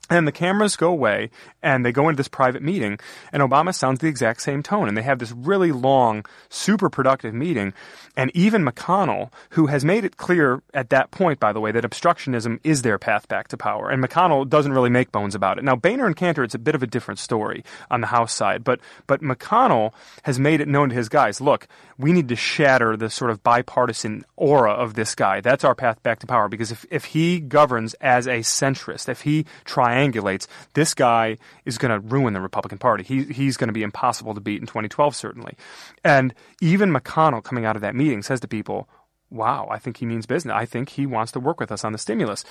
[0.09, 1.29] And the cameras go away
[1.61, 2.97] and they go into this private meeting
[3.33, 7.33] and Obama sounds the exact same tone and they have this really long, super productive
[7.33, 7.73] meeting.
[8.15, 11.83] And even McConnell, who has made it clear at that point, by the way, that
[11.83, 13.89] obstructionism is their path back to power.
[13.89, 15.63] And McConnell doesn't really make bones about it.
[15.63, 18.63] Now, Boehner and Cantor, it's a bit of a different story on the House side,
[18.63, 19.93] but, but McConnell
[20.23, 21.67] has made it known to his guys, look,
[21.97, 25.41] we need to shatter the sort of bipartisan aura of this guy.
[25.41, 29.21] That's our path back to power because if, if he governs as a centrist, if
[29.21, 33.03] he tries triangulates, this guy is going to ruin the Republican Party.
[33.03, 35.55] He, he's going to be impossible to beat in 2012, certainly.
[36.03, 38.89] And even McConnell, coming out of that meeting, says to people,
[39.29, 40.53] wow, I think he means business.
[40.53, 42.45] I think he wants to work with us on the stimulus.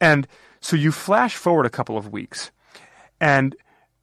[0.00, 0.26] And
[0.60, 2.50] so you flash forward a couple of weeks,
[3.20, 3.54] and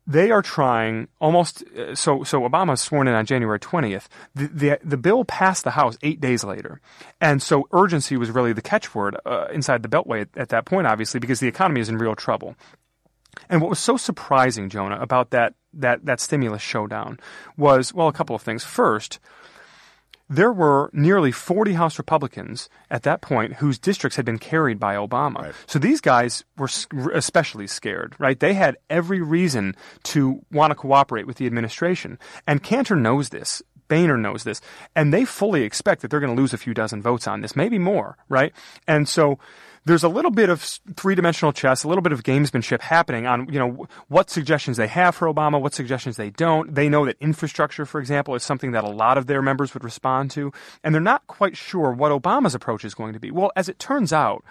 [0.10, 4.08] they are trying almost uh, so so Obama was sworn in on January 20th.
[4.34, 6.82] The, the, the bill passed the House 8 days later.
[7.22, 10.88] And so urgency was really the catchword uh, inside the beltway at, at that point
[10.88, 12.56] obviously because the economy is in real trouble.
[13.50, 17.20] And what was so surprising, Jonah, about that, that, that stimulus showdown
[17.58, 18.64] was, well, a couple of things.
[18.64, 19.20] First,
[20.30, 24.96] there were nearly 40 House Republicans at that point whose districts had been carried by
[24.96, 25.42] Obama.
[25.42, 25.56] Right.
[25.66, 26.70] So these guys were
[27.14, 28.40] especially scared, right?
[28.40, 32.20] They had every reason to want to cooperate with the administration.
[32.46, 33.64] And Cantor knows this.
[33.88, 34.62] Boehner knows this.
[34.96, 37.56] And they fully expect that they're going to lose a few dozen votes on this,
[37.56, 38.54] maybe more, right?
[38.88, 39.40] And so
[39.90, 40.62] there's a little bit of
[40.96, 45.16] three-dimensional chess, a little bit of gamesmanship happening on, you know, what suggestions they have
[45.16, 46.74] for Obama, what suggestions they don't.
[46.76, 49.84] They know that infrastructure, for example, is something that a lot of their members would
[49.84, 53.32] respond to, and they're not quite sure what Obama's approach is going to be.
[53.32, 54.44] Well, as it turns out,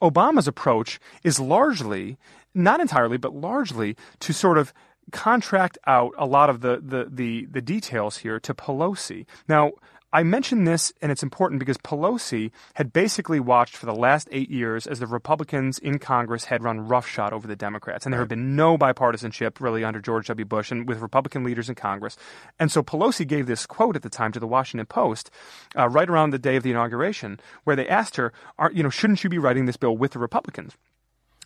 [0.00, 2.16] Obama's approach is largely,
[2.54, 4.72] not entirely, but largely to sort of
[5.10, 9.26] contract out a lot of the, the, the, the details here to Pelosi.
[9.48, 9.72] Now,
[10.10, 14.50] I mention this, and it's important because Pelosi had basically watched for the last eight
[14.50, 18.06] years as the Republicans in Congress had run roughshod over the Democrats.
[18.06, 20.46] And there had been no bipartisanship really under George W.
[20.46, 22.16] Bush and with Republican leaders in Congress.
[22.58, 25.30] And so Pelosi gave this quote at the time to the Washington Post,
[25.76, 28.32] uh, right around the day of the inauguration, where they asked her,
[28.72, 30.74] you know, shouldn't you be writing this bill with the Republicans?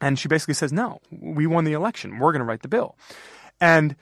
[0.01, 2.21] And she basically says, no, we won the election.
[2.21, 2.97] We're going to write the bill.
[3.61, 3.97] And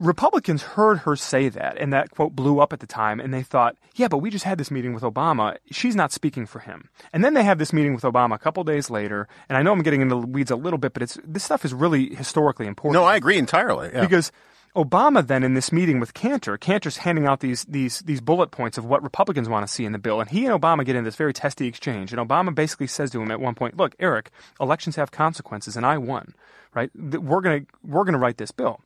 [0.00, 3.42] Republicans heard her say that, and that quote blew up at the time, and they
[3.42, 5.58] thought, yeah, but we just had this meeting with Obama.
[5.70, 6.88] She's not speaking for him.
[7.12, 9.72] And then they have this meeting with Obama a couple days later, and I know
[9.72, 12.66] I'm getting into the weeds a little bit, but it's this stuff is really historically
[12.66, 12.94] important.
[12.94, 13.90] No, I agree entirely.
[13.92, 14.00] Yeah.
[14.00, 14.32] Because
[14.74, 18.78] Obama then in this meeting with Cantor, Cantor's handing out these these these bullet points
[18.78, 21.04] of what Republicans want to see in the bill, and he and Obama get in
[21.04, 22.12] this very testy exchange.
[22.12, 25.84] And Obama basically says to him at one point, "Look, Eric, elections have consequences, and
[25.84, 26.34] I won.
[26.72, 26.90] Right?
[26.94, 28.80] We're gonna we're gonna write this bill."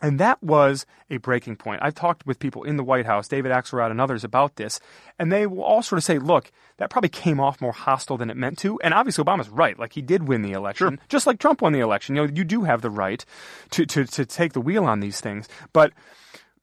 [0.00, 1.80] And that was a breaking point.
[1.82, 4.78] I've talked with people in the White House, David Axelrod and others about this,
[5.18, 8.30] and they will all sort of say, look, that probably came off more hostile than
[8.30, 8.78] it meant to.
[8.80, 9.78] And obviously Obama's right.
[9.78, 10.98] Like he did win the election, sure.
[11.08, 12.14] just like Trump won the election.
[12.14, 13.24] You know, you do have the right
[13.70, 15.48] to, to, to take the wheel on these things.
[15.72, 15.92] But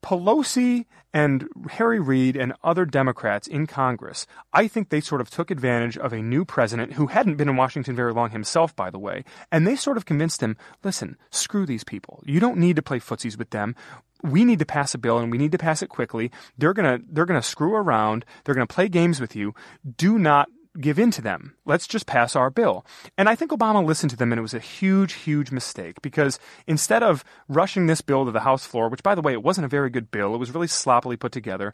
[0.01, 5.49] Pelosi and Harry Reid and other Democrats in Congress, I think they sort of took
[5.49, 8.99] advantage of a new president who hadn't been in Washington very long himself, by the
[8.99, 12.21] way, and they sort of convinced him, listen, screw these people.
[12.25, 13.77] You don't need to play footsies with them.
[14.23, 16.31] We need to pass a bill and we need to pass it quickly.
[16.57, 18.25] They're gonna they're gonna screw around.
[18.43, 19.55] They're gonna play games with you.
[19.95, 21.55] Do not give in to them.
[21.65, 22.85] Let's just pass our bill.
[23.17, 26.39] And I think Obama listened to them, and it was a huge, huge mistake because
[26.67, 29.65] instead of rushing this bill to the House floor, which, by the way, it wasn't
[29.65, 31.73] a very good bill, it was really sloppily put together,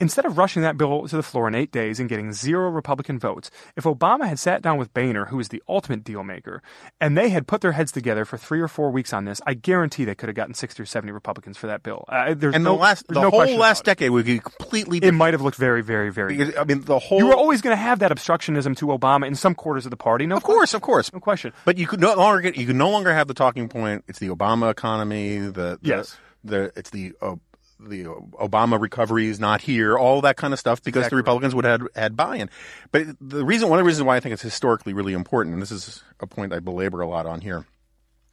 [0.00, 3.18] instead of rushing that bill to the floor in eight days and getting zero Republican
[3.18, 6.62] votes, if Obama had sat down with Boehner, who is the ultimate deal maker,
[7.00, 9.54] and they had put their heads together for three or four weeks on this, I
[9.54, 12.04] guarantee they could have gotten 60 or 70 Republicans for that bill.
[12.08, 15.14] Uh, there's and no, the last, the no whole last decade would be completely different.
[15.14, 16.36] It might have looked very, very, very.
[16.36, 17.18] Because, I mean, the whole.
[17.18, 19.96] You were always going to have that obstructionism to Obama in some quarters of the
[19.96, 20.26] party.
[20.26, 21.52] No, of course, of course, no question.
[21.64, 24.04] But you could no longer get, you could no longer have the talking point.
[24.08, 25.38] It's the Obama economy.
[25.38, 27.36] The, the yes, the it's the uh,
[27.80, 31.54] the Obama recovery is not here, all that kind of stuff, because Exactly the Republicans
[31.54, 32.50] would have had, had buy-in.
[32.92, 35.62] But the reason, one of the reasons why I think it's historically really important, and
[35.62, 37.66] this is a point I belabor a lot on here.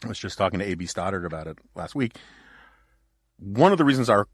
[0.04, 0.86] I was just talking to A.B.
[0.86, 2.18] Stoddard about it last week.
[3.38, 4.28] One of the reasons our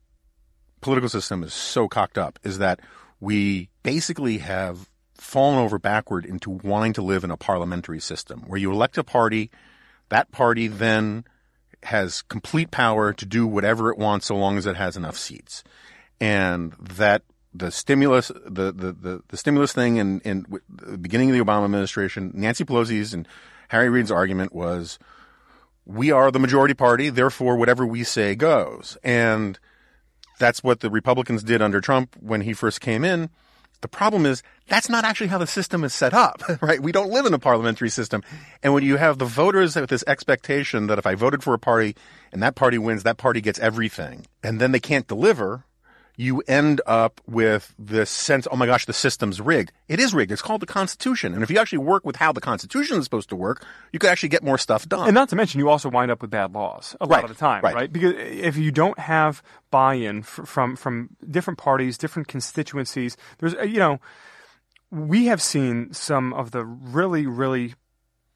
[0.81, 2.79] political system is so cocked up is that
[3.19, 8.59] we basically have fallen over backward into wanting to live in a parliamentary system where
[8.59, 9.49] you elect a party,
[10.09, 11.25] that party then
[11.83, 15.63] has complete power to do whatever it wants so long as it has enough seats.
[16.19, 21.37] And that the stimulus, the, the, the, the stimulus thing in, in the beginning of
[21.37, 23.27] the Obama administration, Nancy Pelosi's and
[23.69, 24.99] Harry Reid's argument was,
[25.85, 28.97] we are the majority party, therefore whatever we say goes.
[29.03, 29.57] And
[30.39, 33.29] that's what the Republicans did under Trump when he first came in.
[33.81, 36.81] The problem is that's not actually how the system is set up, right?
[36.81, 38.23] We don't live in a parliamentary system.
[38.63, 41.59] And when you have the voters with this expectation that if I voted for a
[41.59, 41.95] party
[42.31, 45.65] and that party wins, that party gets everything, and then they can't deliver,
[46.19, 49.71] you end up with this sense, oh my gosh, the system's rigged.
[49.87, 50.31] It is rigged.
[50.31, 51.35] It's called the Constitution.
[51.35, 54.09] And if you actually work with how the Constitution is supposed to work, you could
[54.09, 55.05] actually get more stuff done.
[55.07, 57.29] And not to mention, you also wind up with bad laws a lot Right, of
[57.29, 57.75] the time, right.
[57.75, 57.93] right.
[57.93, 63.77] Because if you don't have buy-in from from different parties, different constituencies, there's uh, you
[63.77, 63.99] know,
[64.89, 67.75] we have seen some of the really really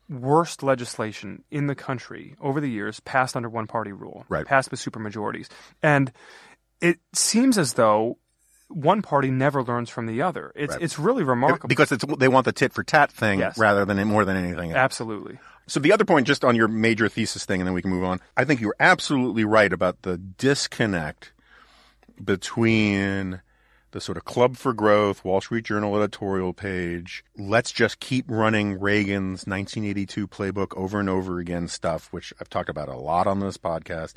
[0.09, 4.45] worst legislation in the country over the years passed under one party rule, Right.
[4.45, 5.47] passed with supermajorities,
[5.81, 6.11] and
[6.81, 8.17] it seems as though
[8.69, 10.51] one party never learns from the other.
[10.55, 10.81] It's Right.
[10.81, 11.67] it's really remarkable.
[11.67, 13.57] because it's, they want the tit for tat thing Yes.
[13.57, 14.77] rather than more than anything else.
[14.77, 15.37] Absolutely.
[15.67, 18.03] So the other point, just on your major thesis thing, and then we can move
[18.03, 18.19] on.
[18.35, 21.31] I think you're absolutely right about the disconnect
[22.23, 23.41] between
[23.91, 27.25] the sort of Club for Growth, Wall Street Journal editorial page.
[27.37, 32.69] Let's just keep running Reagan's 1982 playbook over and over again stuff, which I've talked
[32.69, 34.13] about a lot on this podcast.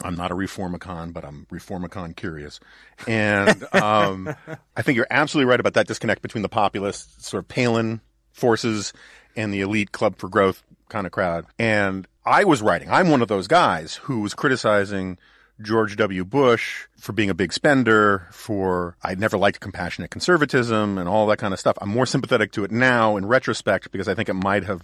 [0.00, 2.60] I'm not a reformicon, but I'm reformicon curious.
[3.06, 4.34] And um,
[4.76, 8.00] I think you're absolutely right about that disconnect between the populist sort of Palin
[8.32, 8.92] forces
[9.36, 11.46] and the elite Club for Growth kind of crowd.
[11.58, 15.18] And I was writing, I'm one of those guys who was criticizing
[15.60, 16.24] George W.
[16.24, 21.38] Bush for being a big spender, for I never liked compassionate conservatism and all that
[21.38, 21.76] kind of stuff.
[21.80, 24.82] I'm more sympathetic to it now in retrospect because I think it might have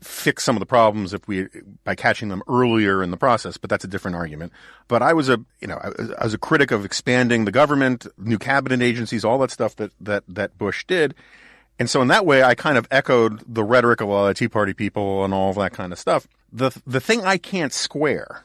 [0.00, 1.48] fixed some of the problems if we
[1.84, 4.52] by catching them earlier in the process, but that's a different argument.
[4.86, 8.38] But I was a you know I, was a critic of expanding the government, new
[8.38, 11.14] cabinet agencies, all that stuff that that that Bush did.
[11.80, 14.36] And so in that way, I kind of echoed the rhetoric of a lot of
[14.36, 16.26] Tea Party people and all that kind of stuff.
[16.52, 18.44] The the thing I can't square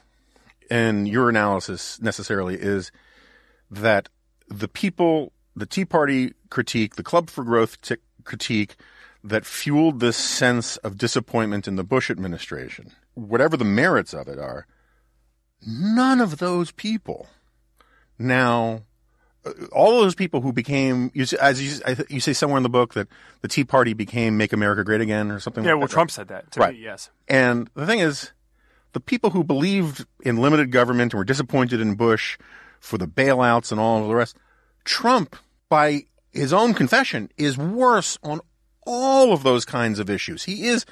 [0.70, 2.90] in your analysis necessarily is
[3.70, 4.08] that
[4.48, 8.76] the people, the Tea Party critique, the Club for Growth t- critique
[9.26, 14.38] that fueled this sense of disappointment in the Bush administration, whatever the merits of it
[14.38, 14.66] are,
[15.66, 17.26] none of those people
[18.18, 18.82] now
[19.46, 22.68] uh, all those people who became, you s- as you, you say somewhere in the
[22.68, 23.08] book that
[23.42, 25.64] the Tea Party became "Make America Great Again" or something.
[25.64, 25.92] Yeah, like well, that.
[25.92, 26.74] Trump said that to Right.
[26.74, 26.80] me.
[26.82, 27.10] Yes.
[27.28, 28.30] And the thing is,
[28.92, 32.38] the people who believed in limited government and were disappointed in Bush
[32.80, 34.36] for the bailouts and all of the rest,
[34.84, 35.36] Trump,
[35.68, 38.40] by his own confession, is worse on
[38.86, 40.44] all of those kinds of issues.
[40.44, 40.84] He is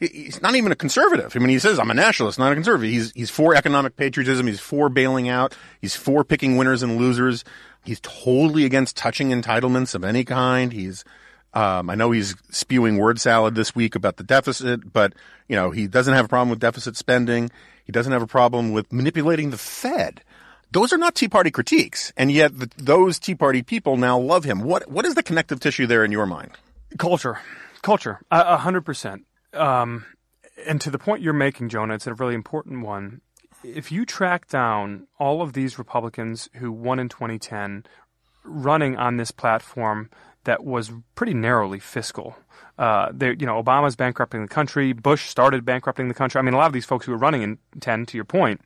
[0.00, 1.34] he's not even a conservative.
[1.36, 2.90] I mean, he says, I'm a nationalist, not a conservative.
[2.90, 4.46] He's, he's for economic patriotism.
[4.46, 5.54] He's for bailing out.
[5.80, 7.44] He's for picking winners and losers.
[7.84, 10.72] He's totally against touching entitlements of any kind.
[10.72, 11.04] He's,
[11.54, 15.14] um, I know he's spewing word salad this week about the deficit, but
[15.48, 17.50] you know he doesn't have a problem with deficit spending.
[17.84, 20.22] He doesn't have a problem with manipulating the Fed.
[20.70, 24.44] Those are not Tea Party critiques, and yet the, those Tea Party people now love
[24.44, 24.60] him.
[24.60, 26.52] What what is the connective tissue there in your mind?
[26.98, 27.38] Culture,
[27.82, 29.24] culture, a hundred percent.
[29.52, 30.06] Um,
[30.66, 33.20] and to the point you're making, Jonah, it's a really important one.
[33.62, 37.84] If you track down all of these Republicans who won in 2010,
[38.44, 40.10] running on this platform
[40.44, 42.36] that was pretty narrowly fiscal.
[42.78, 44.92] Uh, they, you know, Obama's bankrupting the country.
[44.92, 46.38] Bush started bankrupting the country.
[46.38, 48.62] I mean, a lot of these folks who were running in 10, to your point,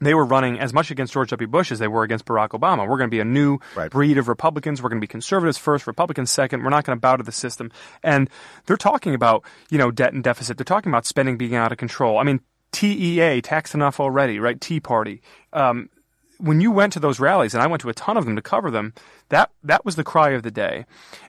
[0.00, 1.46] they were running as much against George W.
[1.46, 2.88] Bush as they were against Barack Obama.
[2.88, 3.90] We're going to be a new Right.
[3.90, 4.82] breed of Republicans.
[4.82, 6.62] We're going to be conservatives first, Republicans second.
[6.64, 7.70] We're not going to bow to the system.
[8.02, 8.30] And
[8.66, 10.56] they're talking about, you know, debt and deficit.
[10.56, 12.18] They're talking about spending being out of control.
[12.18, 12.40] I mean,
[12.72, 14.60] TEA, taxed enough already, right?
[14.60, 15.20] Tea Party.
[15.52, 15.90] Um,
[16.38, 18.42] when you went to those rallies, and I went to a ton of them to
[18.42, 18.94] cover them,
[19.28, 20.86] that that was the cry of the day.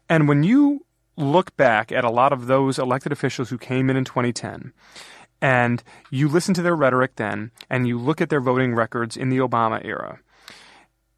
[0.08, 0.86] And when you
[1.18, 4.72] look back at a lot of those elected officials who came in in 2010,
[5.42, 9.30] and you listen to their rhetoric then, and you look at their voting records in
[9.30, 10.20] the Obama era,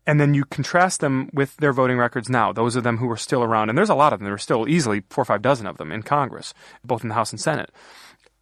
[0.05, 3.17] and then you contrast them with their voting records now, those of them who are
[3.17, 5.41] still around, and there's a lot of them, there are still easily four or five
[5.41, 6.53] dozen of them in Congress,
[6.83, 7.71] both in the House and Senate.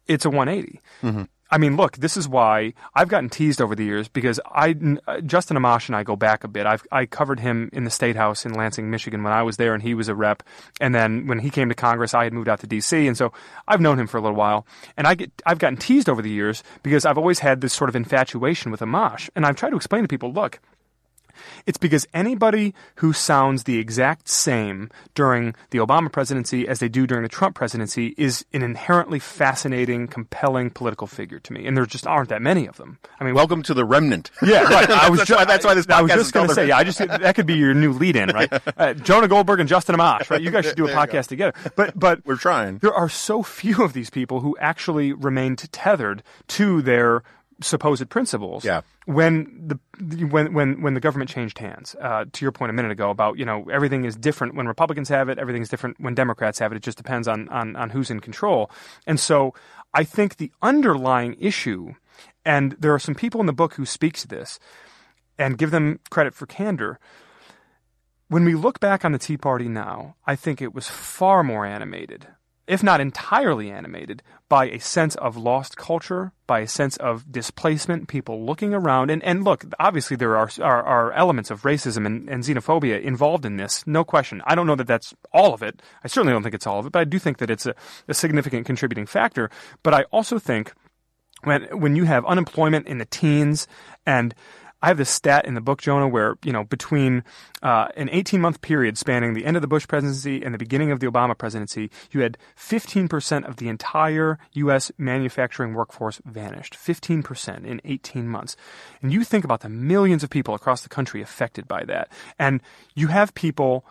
[0.06, 0.80] It's a 180.
[1.02, 1.22] Mm-hmm.
[1.52, 4.74] I mean, look, this is why I've gotten teased over the years because I,
[5.06, 6.64] uh, Justin Amash and I go back a bit.
[6.64, 9.74] I've, I covered him in the State House in Lansing, Michigan when I was there
[9.74, 10.42] and he was a rep.
[10.80, 13.06] And then when he came to Congress, I had moved out to D.C.
[13.06, 13.34] And so
[13.68, 14.66] I've known him for a little while.
[14.96, 17.90] And I get, I've gotten teased over the years because I've always had this sort
[17.90, 19.28] of infatuation with Amash.
[19.36, 20.58] And I've tried to explain to people, look,
[21.66, 27.06] it's because anybody who sounds the exact same during the Obama presidency as they do
[27.06, 31.66] during the Trump presidency is an inherently fascinating, compelling political figure to me.
[31.66, 32.98] And there just aren't that many of them.
[33.20, 34.30] I mean, welcome to the remnant.
[34.42, 34.90] Yeah, right.
[34.90, 36.76] I was that's, ju- why, that's why this I was just going to say, yeah,
[36.76, 38.52] I just that could be your new lead-in, right?
[38.76, 40.40] Uh, Jonah Goldberg and Justin Amash, right?
[40.40, 41.12] You guys should do a There you go.
[41.12, 41.52] podcast together.
[41.76, 42.78] But but We're trying.
[42.78, 47.22] there are so few of these people who actually remained tethered to their
[47.62, 48.64] supposed principles.
[48.64, 48.82] Yeah.
[49.06, 52.92] When the when when when the government changed hands, uh, to your point a minute
[52.92, 56.58] ago about you know everything is different when Republicans have it, everything's different when Democrats
[56.58, 56.76] have it.
[56.76, 58.70] It just depends on on on who's in control.
[59.06, 59.54] And so
[59.94, 61.94] I think the underlying issue,
[62.44, 64.58] and there are some people in the book who speak to this,
[65.38, 66.98] and give them credit for candor.
[68.28, 71.66] When we look back on the Tea Party now, I think it was far more
[71.66, 72.28] animated,
[72.72, 78.08] if not entirely animated, by a sense of lost culture, by a sense of displacement,
[78.08, 79.10] people looking around.
[79.10, 83.44] And, and look, obviously there are, are, are elements of racism and, and xenophobia involved
[83.44, 84.40] in this, no question.
[84.46, 85.82] I don't know that that's all of it.
[86.02, 87.74] I certainly don't think it's all of it, but I do think that it's a,
[88.08, 89.50] a significant contributing factor.
[89.82, 90.72] But I also think
[91.44, 93.66] when when you have unemployment in the teens
[94.06, 94.34] and
[94.82, 97.22] I have this stat in the book, Jonah, where you know between
[97.62, 100.90] uh, an 18 month period spanning the end of the Bush presidency and the beginning
[100.90, 104.90] of the Obama presidency, you had 15 percent of the entire U.S.
[104.98, 106.74] manufacturing workforce vanished.
[106.74, 108.56] 15 percent in 18 months,
[109.00, 112.08] and you think about the millions of people across the country affected by that,
[112.38, 112.60] and
[112.94, 113.84] you have people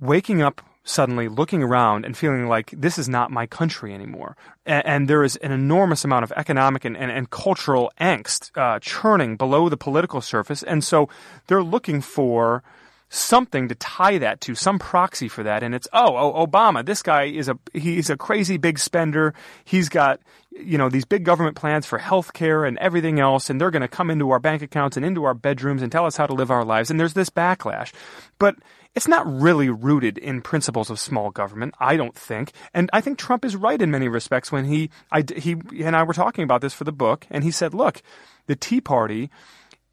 [0.00, 4.36] waking up suddenly looking around and feeling like this is not my country anymore.
[4.66, 8.78] And, and there is an enormous amount of economic and, and, and cultural angst uh,
[8.80, 10.62] churning below the political surface.
[10.62, 11.08] And so
[11.46, 12.62] they're looking for
[13.08, 15.62] something to tie that to, some proxy for that.
[15.62, 19.34] And it's, oh, oh, Obama, this guy is a, he's a crazy big spender.
[19.64, 20.20] He's got,
[20.50, 23.48] you know, these big government plans for health care and everything else.
[23.48, 26.06] And they're going to come into our bank accounts and into our bedrooms and tell
[26.06, 26.90] us how to live our lives.
[26.90, 27.92] And there's this backlash.
[28.38, 28.56] But
[28.94, 32.52] it's not really rooted in principles of small government, I don't think.
[32.72, 36.04] And I think Trump is right in many respects when he, I, he and I
[36.04, 38.02] were talking about this for the book, and he said, look,
[38.46, 39.30] the Tea Party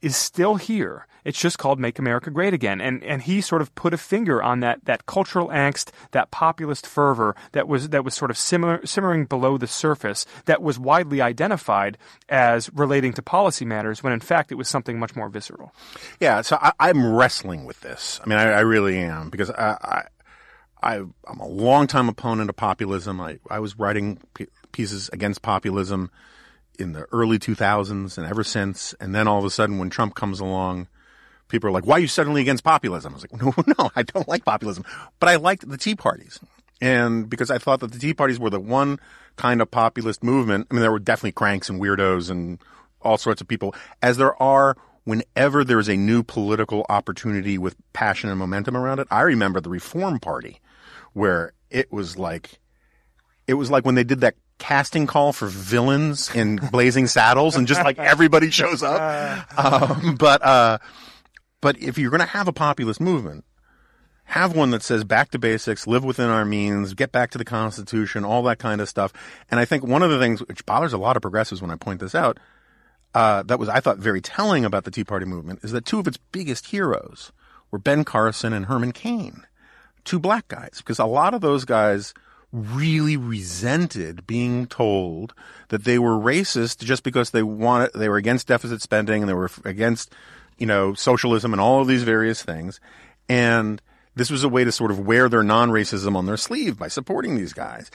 [0.01, 1.07] is still here.
[1.23, 2.81] It's just called Make America Great Again.
[2.81, 6.87] And and he sort of put a finger on that that cultural angst, that populist
[6.87, 11.21] fervor that was that was sort of simmer, simmering below the surface that was widely
[11.21, 11.97] identified
[12.29, 15.73] as relating to policy matters when in fact it was something much more visceral.
[16.19, 18.19] Yeah, so I, I'm wrestling with this.
[18.23, 20.03] I mean, I, I really am because I, I,
[20.83, 20.95] I,
[21.27, 23.21] I'm a longtime opponent of populism.
[23.21, 26.09] I, I was writing p- pieces against populism
[26.81, 28.93] in the early 2000s and ever since.
[28.99, 30.87] And then all of a sudden, when Trump comes along,
[31.47, 34.03] people are like, "Why are you suddenly against populism?" I was like, "No, no, I
[34.03, 34.83] don't like populism,
[35.19, 36.39] but I liked the Tea Parties."
[36.81, 38.99] And because I thought that the Tea Parties were the one
[39.35, 40.67] kind of populist movement.
[40.69, 42.59] I mean, there were definitely cranks and weirdos and
[43.01, 48.29] all sorts of people, as there are whenever there's a new political opportunity with passion
[48.29, 49.07] and momentum around it.
[49.09, 50.59] I remember the Reform Party,
[51.13, 52.59] where it was like,
[53.47, 57.67] it was like when they did that casting call for villains in Blazing Saddles, and
[57.67, 59.01] just like everybody shows up.
[59.57, 60.77] Um, but uh,
[61.61, 63.43] but if you're going to have a populist movement,
[64.25, 67.45] have one that says back to basics, live within our means, get back to the
[67.45, 69.11] Constitution, all that kind of stuff.
[69.49, 71.75] And I think one of the things which bothers a lot of progressives when I
[71.75, 72.39] point this out,
[73.13, 75.99] uh, that was I thought very telling about the Tea Party movement is that two
[75.99, 77.31] of its biggest heroes
[77.71, 79.45] were Ben Carson and Herman Cain,
[80.05, 82.13] two black guys, because a lot of those guys
[82.51, 85.33] really resented being told
[85.69, 89.33] that they were racist just because they wanted they were against deficit spending and they
[89.33, 90.13] were against
[90.57, 92.79] you know socialism and all of these various things.
[93.29, 93.81] And
[94.15, 97.35] this was a way to sort of wear their non-racism on their sleeve by supporting
[97.35, 97.89] these guys.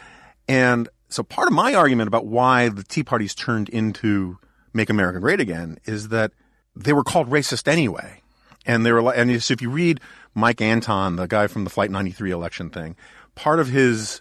[0.48, 4.38] And so part of my argument about why the tea parties turned into
[4.72, 6.32] make america great again is that
[6.74, 8.22] they were called racist anyway.
[8.64, 10.00] And they were and so if you read
[10.34, 12.96] mike anton the guy from the flight 93 election thing
[13.34, 14.20] part of his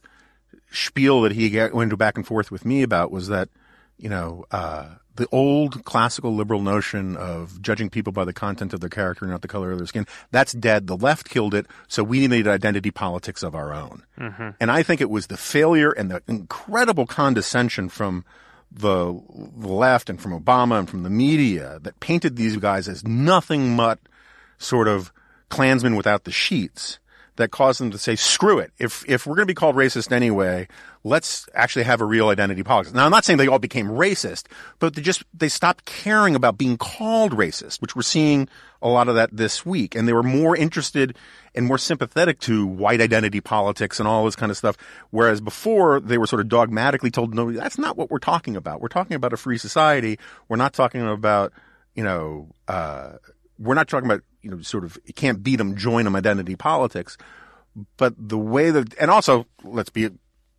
[0.75, 3.49] spiel that he went back and forth with me about was that,
[3.97, 8.81] you know, uh, the old classical liberal notion of judging people by the content of
[8.81, 10.87] their character, and not the color of their skin, that's dead.
[10.87, 14.03] The left killed it, so we need identity politics of our own.
[14.19, 14.49] Mm-hmm.
[14.59, 18.25] And I think it was the failure and the incredible condescension from
[18.71, 19.21] the
[19.55, 23.99] left and from Obama and from the media that painted these guys as nothing but
[24.57, 25.13] sort of
[25.49, 26.99] Klansmen without the sheets
[27.37, 28.71] that caused them to say, screw it.
[28.79, 30.67] If, if we're going to be called racist anyway,
[31.03, 32.93] let's actually have a real identity politics.
[32.93, 34.45] Now, I'm not saying they all became racist,
[34.79, 38.47] but they just, they stopped caring about being called racist, which we're seeing
[38.81, 39.95] a lot of that this week.
[39.95, 41.17] And they were more interested
[41.53, 44.77] and more sympathetic to white identity politics and all this kind of stuff.
[45.09, 48.81] Whereas before they were sort of dogmatically told, no, that's not what we're talking about.
[48.81, 50.19] We're talking about a free society.
[50.47, 51.51] We're not talking about,
[51.95, 53.13] you know, uh,
[53.57, 56.55] we're not talking about you know, sort of, you can't beat them, join them identity
[56.55, 57.17] politics.
[57.97, 60.09] But the way that, and also, let's be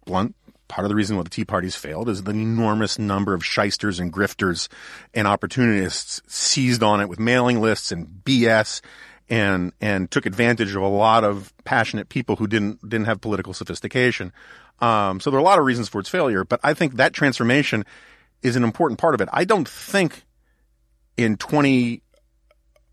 [0.04, 0.34] blunt,
[0.66, 4.00] part of the reason why the Tea Party's failed is the enormous number of shysters
[4.00, 4.66] and grifters
[5.14, 8.80] and opportunists seized on it with mailing lists and BS
[9.28, 13.54] and, and took advantage of a lot of passionate people who didn't, didn't have political
[13.54, 14.32] sophistication.
[14.80, 17.12] Um, so there are a lot of reasons for its failure, but I think that
[17.12, 17.84] transformation
[18.42, 19.28] is an important part of it.
[19.32, 20.24] I don't think
[21.16, 22.02] in 20,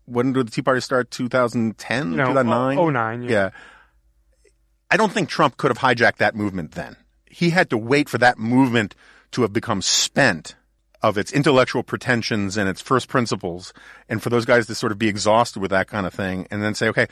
[0.06, 1.10] when did the Tea Party start?
[1.10, 2.78] 2010, You know, 2009?
[2.78, 3.30] oh- 09, yeah.
[3.30, 3.50] yeah.
[4.90, 6.96] I don't think Trump could have hijacked that movement then.
[7.26, 8.94] He had to wait for that movement
[9.32, 10.54] to have become spent
[11.02, 13.72] of its intellectual pretensions and its first principles,
[14.08, 16.62] and for those guys to sort of be exhausted with that kind of thing, and
[16.62, 17.06] then say, okay,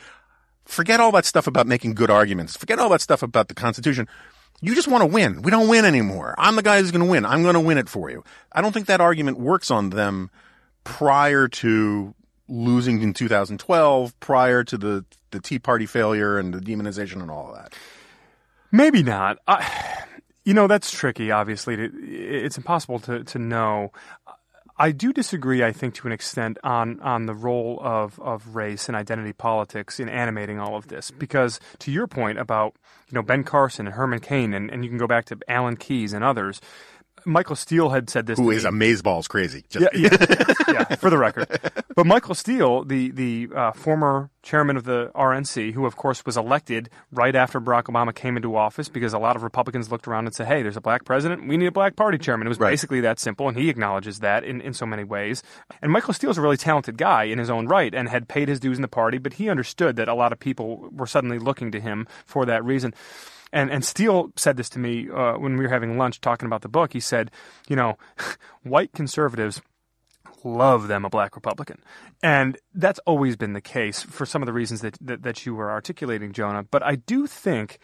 [0.65, 2.55] forget all that stuff about making good arguments.
[2.55, 4.07] Forget all that stuff about the Constitution.
[4.61, 5.41] You just want to win.
[5.41, 6.33] We don't win anymore.
[6.37, 7.25] I'm the guy who's going to win.
[7.25, 8.23] I'm going to win it for you.
[8.53, 10.31] I don't think that argument works on them
[10.85, 12.15] prior to
[12.47, 17.49] losing in 2012, prior to the, the Tea Party failure and the demonization and all
[17.49, 17.73] of that.
[18.71, 19.37] Maybe not.
[19.47, 20.03] I,
[20.43, 21.75] you know, that's tricky, obviously.
[21.75, 23.91] It's impossible to, to know.
[24.77, 28.87] I do disagree, I think, to an extent on, on the role of, of race
[28.89, 31.11] and identity politics in animating all of this.
[31.11, 32.75] Because to your point about,
[33.09, 35.77] you know, Ben Carson and Herman Cain, and, and you can go back to Alan
[35.77, 36.59] Keyes and others,
[37.25, 38.37] Michael Steele had said this.
[38.39, 39.63] Who is amazeballs crazy.
[39.69, 41.47] Just, Yeah, yeah, yeah, for the record.
[41.95, 46.35] But Michael Steele, the the uh, former chairman of the RNC, who of course was
[46.35, 50.25] elected right after Barack Obama came into office, because a lot of Republicans looked around
[50.25, 51.47] and said, "Hey, there's a black president.
[51.47, 52.71] We need a black party chairman." It was Right.
[52.71, 55.43] basically that simple, and he acknowledges that in, in so many ways.
[55.81, 58.59] And Michael Steele's a really talented guy in his own right, and had paid his
[58.59, 61.71] dues in the party, but he understood that a lot of people were suddenly looking
[61.71, 62.93] to him for that reason.
[63.53, 66.61] And and Steele said this to me uh, when we were having lunch talking about
[66.61, 66.91] the book.
[66.91, 67.31] He said,
[67.69, 67.97] you know,
[68.63, 69.61] white conservatives
[70.43, 71.81] love them a black Republican.
[72.21, 75.55] And that's always been the case for some of the reasons that, that, that you
[75.55, 76.63] were articulating, Jonah.
[76.63, 77.79] But I do think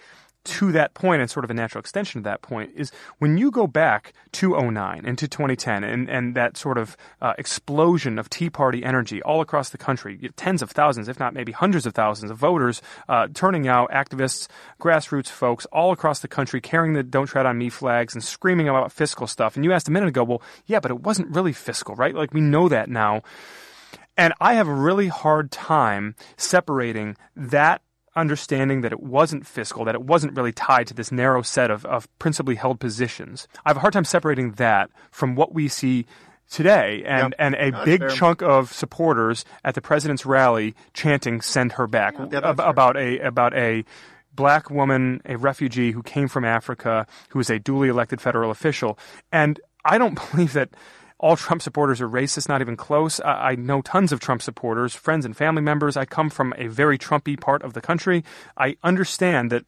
[0.49, 3.51] to that point and sort of a natural extension of that point is when you
[3.51, 8.31] go back to 09 and to 2010 and, and that sort of uh, explosion of
[8.31, 11.93] Tea Party energy all across the country, tens of thousands, if not maybe hundreds of
[11.93, 14.47] thousands of voters uh, turning out, activists,
[14.81, 18.67] grassroots folks all across the country carrying the Don't Tread on Me flags and screaming
[18.67, 19.55] about fiscal stuff.
[19.55, 22.15] And you asked a minute ago, well, yeah, but it wasn't really fiscal, right?
[22.15, 23.21] Like we know that now.
[24.17, 27.83] And I have a really hard time separating that
[28.19, 31.85] understanding that it wasn't fiscal, that it wasn't really tied to this narrow set of,
[31.85, 33.47] of principally held positions.
[33.65, 36.05] I have a hard time separating that from what we see
[36.49, 37.33] today and, Yep.
[37.39, 38.09] and a That's big fair.
[38.09, 43.19] chunk of supporters at the president's rally chanting send her back Yeah, ab- about a
[43.19, 43.83] about a
[44.33, 48.97] black woman, a refugee who came from Africa, who is a duly elected federal official.
[49.31, 50.69] And I don't believe that
[51.19, 53.19] all Trump supporters are racist, not even close.
[53.19, 55.97] I, I know tons of Trump supporters, friends and family members.
[55.97, 58.23] I come from a very Trumpy part of the country.
[58.57, 59.65] I understand that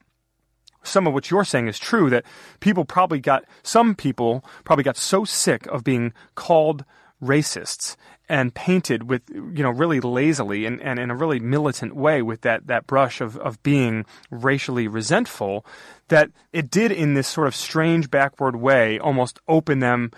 [0.84, 2.26] some of what you're saying is true that
[2.60, 6.86] people probably got some people probably got so sick of being called
[7.22, 7.96] racists
[8.28, 12.42] and painted with you know really lazily and, and in a really militant way with
[12.42, 15.66] that that brush of, of being racially resentful
[16.08, 20.10] that it did in this sort of strange backward way almost open them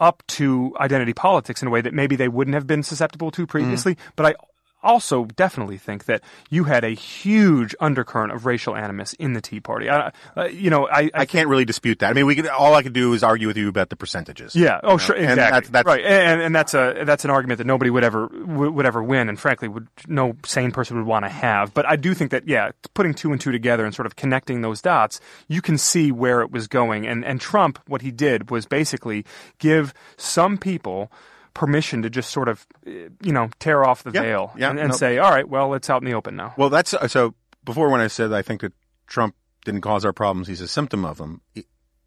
[0.00, 3.46] up to identity politics in a way that maybe they wouldn't have been susceptible to
[3.46, 3.98] previously mm.
[4.16, 4.34] but I
[4.82, 9.60] also definitely think that you had a huge undercurrent of racial animus in the Tea
[9.60, 9.88] Party.
[9.90, 12.10] I, uh, you know, I, I I can't really dispute that.
[12.10, 14.56] I mean, we could, all I could do is argue with you about the percentages.
[14.56, 14.80] yeah.
[14.82, 15.14] Oh, sure.
[15.14, 15.44] And Exactly.
[15.44, 16.04] that's- that's- right.
[16.04, 19.38] And, and that's a that's an argument that nobody would ever would ever win, and
[19.38, 21.72] frankly, would no sane person would want to have.
[21.74, 24.60] But I do think that yeah, putting two and two together and sort of connecting
[24.62, 27.06] those dots, you can see where it was going.
[27.06, 29.24] And and Trump, what he did was basically
[29.58, 31.10] give some people
[31.54, 34.22] permission to just sort of eh, you know tear off the Yeah.
[34.22, 34.70] veil Yeah.
[34.70, 34.96] and, and No.
[34.96, 36.54] say, all right, well, it's out in the open now.
[36.56, 37.34] Well, that's uh, so.
[37.64, 38.72] Before, when I said I think that
[39.06, 39.34] Trump
[39.66, 41.42] didn't cause our problems, he's a symptom of them.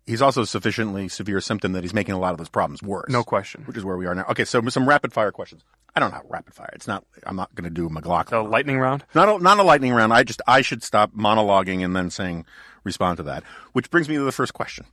[0.06, 3.10] He's also a sufficiently severe symptom that he's making a lot of those problems worse.
[3.10, 3.64] No question.
[3.66, 4.26] Which is where we are now.
[4.32, 5.62] Okay, so some rapid fire questions.
[5.96, 6.72] I don't know how rapid fire.
[6.74, 7.06] It's not.
[7.26, 8.50] I'm not going to do The McLaughlin.
[8.50, 9.06] lightning round.
[9.14, 10.12] Not a, not a lightning round.
[10.12, 12.46] I just I should stop monologuing and then saying
[12.84, 13.44] respond to that.
[13.74, 14.86] Which brings me to the first question.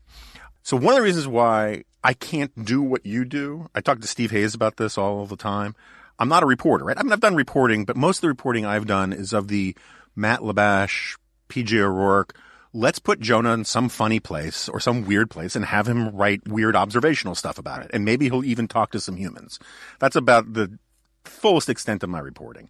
[0.62, 4.06] So one of the reasons why I can't do what you do, I talk to
[4.06, 5.74] Steve Hayes about this all the time.
[6.18, 6.98] I'm not a reporter, right?
[6.98, 9.74] I mean, I've done reporting, but most of the reporting I've done is of the
[10.14, 11.16] Matt Labash
[11.48, 12.36] PJ O'Rourke.
[12.72, 16.46] Let's put Jonah in some funny place or some weird place and have him write
[16.46, 17.90] weird observational stuff about it.
[17.92, 19.58] And maybe he'll even talk to some humans.
[19.98, 20.78] That's about the
[21.24, 22.68] fullest extent of my reporting.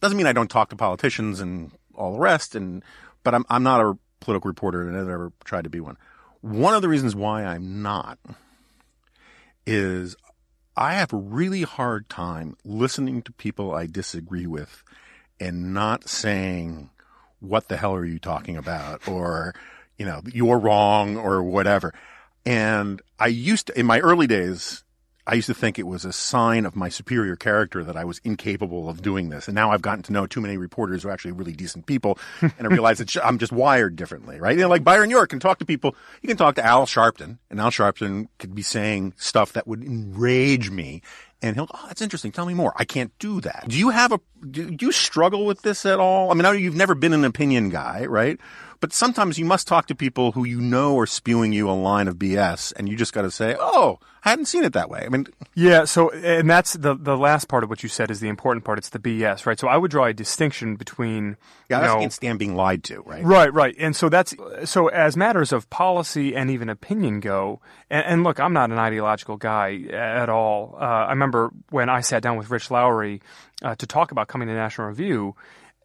[0.00, 2.54] Doesn't mean I don't talk to politicians and all the rest.
[2.54, 2.84] And,
[3.24, 5.96] but I'm, I'm not a political reporter and I've never tried to be one.
[6.40, 8.18] One of the reasons why I'm not
[9.66, 10.16] is
[10.76, 14.82] I have a really hard time listening to people I disagree with
[15.38, 16.90] and not saying,
[17.40, 19.06] what the hell are you talking about?
[19.06, 19.54] Or,
[19.98, 21.92] you know, you're wrong or whatever.
[22.46, 24.84] And I used to, in my early days,
[25.30, 28.20] I used to think it was a sign of my superior character that I was
[28.24, 29.46] incapable of doing this.
[29.46, 32.18] And now I've gotten to know too many reporters who are actually really decent people.
[32.40, 34.56] And I realize that I'm just wired differently, right?
[34.56, 35.94] You know, like Byron York can talk to people.
[36.20, 39.84] You can talk to Al Sharpton and Al Sharpton could be saying stuff that would
[39.84, 41.00] enrage me.
[41.42, 42.32] And he'll, oh, that's interesting.
[42.32, 42.72] Tell me more.
[42.74, 43.66] I can't do that.
[43.68, 44.18] Do you have a,
[44.50, 46.32] do you struggle with this at all?
[46.32, 48.38] I mean, I you've never been an opinion guy, right?
[48.80, 52.08] But sometimes you must talk to people who you know are spewing you a line
[52.08, 55.02] of BS and you just got to say, oh, I hadn't seen it that way.
[55.04, 55.84] I mean, yeah.
[55.84, 58.78] So, and that's the the last part of what you said is the important part.
[58.78, 59.58] It's the BS, right?
[59.58, 61.36] So, I would draw a distinction between.
[61.70, 63.24] Yeah, I can't stand being lied to, right?
[63.24, 63.74] Right, right.
[63.78, 67.60] And so that's so as matters of policy and even opinion go.
[67.88, 70.76] And, and look, I'm not an ideological guy at all.
[70.78, 73.22] Uh, I remember when I sat down with Rich Lowry
[73.62, 75.34] uh, to talk about coming to National Review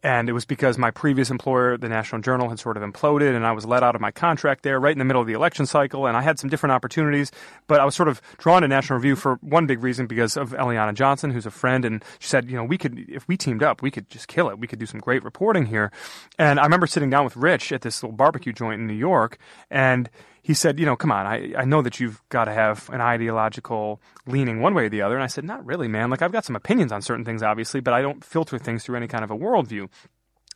[0.06, 3.44] and it was because my previous employer, the National Journal, had sort of imploded, and
[3.44, 5.66] I was let out of my contract there right in the middle of the election
[5.66, 6.06] cycle.
[6.06, 7.32] And I had some different opportunities,
[7.66, 10.50] but I was sort of drawn to National Review for one big reason because of
[10.50, 13.64] Eliana Johnson, who's a friend, and she said, you know, we could, if we teamed
[13.64, 14.60] up, we could just kill it.
[14.60, 15.90] We could do some great reporting here.
[16.38, 19.38] And I remember sitting down with Rich at this little barbecue joint in New York,
[19.72, 20.08] and
[20.46, 23.00] he said, you know, come on, I, I know that you've got to have an
[23.00, 25.16] ideological leaning one way or the other.
[25.16, 26.08] And I said, not really, man.
[26.08, 28.94] Like, I've got some opinions on certain things, obviously, but I don't filter things through
[28.94, 29.88] any kind of a worldview.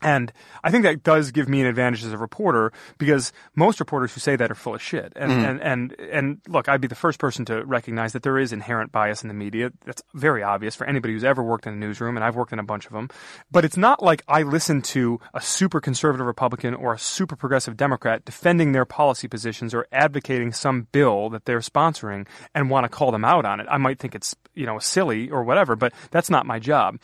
[0.02, 0.32] And
[0.64, 4.20] I think that does give me an advantage as a reporter because most reporters who
[4.20, 5.12] say that are full of shit.
[5.14, 5.44] And, mm-hmm.
[5.44, 8.92] and, and, and look, I'd be the first person to recognize that there is inherent
[8.92, 9.70] bias in the media.
[9.84, 12.58] That's very obvious for anybody who's ever worked in a newsroom, and I've worked in
[12.58, 13.10] a bunch of them.
[13.50, 17.76] But it's not like I listen to a super conservative Republican or a super progressive
[17.76, 22.88] Democrat defending their policy positions or advocating some bill that they're sponsoring and want to
[22.88, 23.66] call them out on it.
[23.70, 26.98] I might think it's, you know, silly or whatever, but that's not my job.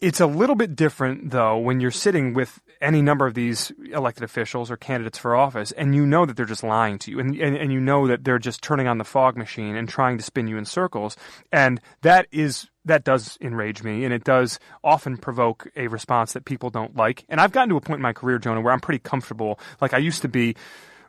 [0.00, 4.24] It's a little bit different, though, when you're sitting with any number of these elected
[4.24, 7.36] officials or candidates for office, and you know that they're just lying to you, and,
[7.36, 10.24] and, and you know that they're just turning on the fog machine and trying to
[10.24, 11.18] spin you in circles.
[11.52, 16.46] And that is that does enrage me, and it does often provoke a response that
[16.46, 17.26] people don't like.
[17.28, 19.60] And I've gotten to a point in my career, Jonah, where I'm pretty comfortable.
[19.82, 20.56] Like I used to be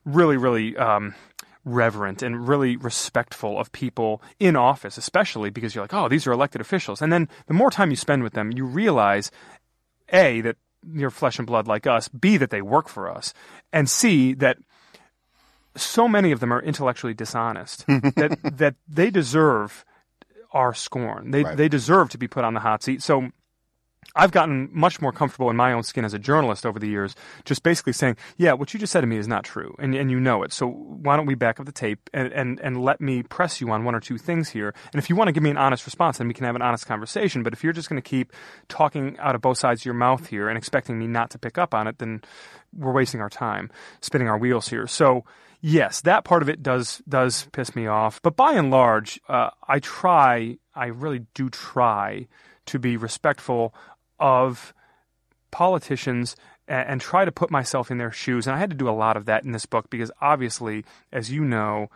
[0.03, 1.15] really, really um,
[1.63, 6.31] reverent and really respectful of people in office, especially because you're like, oh, these are
[6.31, 7.01] elected officials.
[7.01, 9.31] And then the more time you spend with them, you realize,
[10.11, 10.57] A, that
[10.91, 13.33] you're flesh and blood like us, B, that they work for us,
[13.71, 14.57] and C, that
[15.75, 19.85] so many of them are intellectually dishonest that, that they deserve
[20.51, 21.31] our scorn.
[21.31, 21.55] They, right.
[21.55, 23.01] they deserve to be put on the hot seat.
[23.01, 23.29] So
[24.13, 27.15] I've gotten much more comfortable in my own skin as a journalist over the years,
[27.45, 30.11] just basically saying, yeah, what you just said to me is not true, and, and
[30.11, 30.51] you know it.
[30.51, 33.69] So why don't we back up the tape and, and, and let me press you
[33.71, 34.73] on one or two things here?
[34.91, 36.61] And if you want to give me an honest response, then we can have an
[36.61, 37.41] honest conversation.
[37.41, 38.33] But if you're just going to keep
[38.67, 41.57] talking out of both sides of your mouth here and expecting me not to pick
[41.57, 42.21] up on it, then
[42.75, 43.71] we're wasting our time,
[44.01, 44.87] spinning our wheels here.
[44.87, 45.23] So
[45.61, 48.21] yes, that part of it does does piss me off.
[48.21, 52.27] But by and large, uh, I try, I really do try
[52.67, 53.73] to be respectful
[54.21, 54.73] of
[55.51, 58.47] politicians and, and try to put myself in their shoes.
[58.47, 61.29] And I had to do a lot of that in this book because obviously, as
[61.29, 61.89] you know,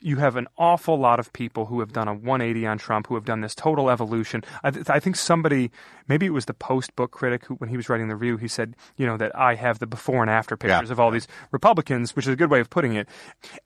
[0.00, 3.14] you have an awful lot of people who have done a 180 on Trump, who
[3.14, 4.44] have done this total evolution.
[4.62, 5.72] I, th- I think somebody,
[6.06, 8.46] maybe it was the Post book critic, who, when he was writing the review, he
[8.46, 10.92] said, you know, that I have the before and after pictures yeah.
[10.92, 13.08] of all these Republicans, which is a good way of putting it.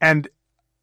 [0.00, 0.28] And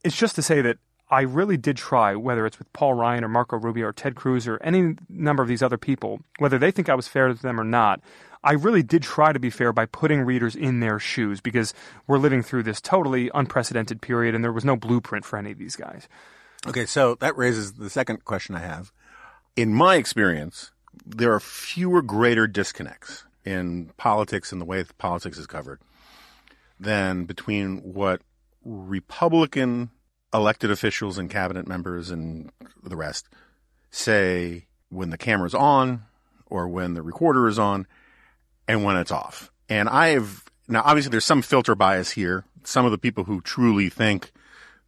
[0.04, 0.78] it's just to say that
[1.10, 4.48] I really did try, whether it's with Paul Ryan or Marco Rubio or Ted Cruz
[4.48, 7.60] or any number of these other people, whether they think I was fair to them
[7.60, 8.00] or not,
[8.44, 11.74] I really did try to be fair by putting readers in their shoes because
[12.08, 15.58] we're living through this totally unprecedented period and there was no blueprint for any of
[15.58, 16.08] these guys.
[16.68, 18.92] Okay, so that raises the second question I have.
[19.56, 20.72] In my experience,
[21.06, 25.82] there are fewer greater disconnects in politics and the way politics is covered
[26.80, 28.22] than between what
[28.64, 29.90] Republican
[30.34, 32.52] elected officials and cabinet members and
[32.84, 33.28] the rest
[33.92, 36.04] say when the camera's on
[36.48, 37.88] or when the recorder is on
[38.68, 39.52] and when it's off.
[39.68, 42.46] And I've now obviously there's some filter bias here.
[42.64, 44.32] Some of the people who truly think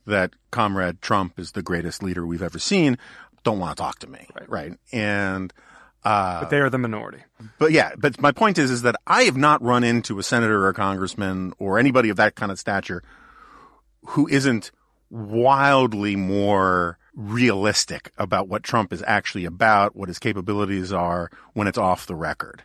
[0.06, 2.98] that Comrade Trump is the greatest leader we've ever seen
[3.44, 4.50] don't want to talk to me, right?
[4.50, 4.74] right?
[4.92, 5.54] And
[6.04, 7.20] uh, but they are the minority.
[7.60, 10.64] But yeah, but my point is, is that I have not run into a senator
[10.66, 13.04] or a congressman or anybody of that kind of stature
[14.06, 14.72] who isn't
[15.12, 21.78] wildly more realistic about what Trump is actually about, what his capabilities are when it's
[21.78, 22.64] off the record.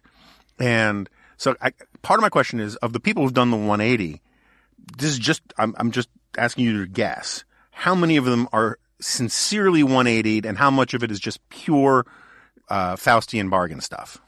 [0.59, 1.73] And so I,
[2.03, 4.23] part of my question is of the people who've done the 180,
[4.97, 8.79] this is just, I'm, I'm just asking you to guess how many of them are
[9.01, 12.07] sincerely 180'd and how much of it is just pure
[12.69, 14.19] uh, Faustian bargain stuff,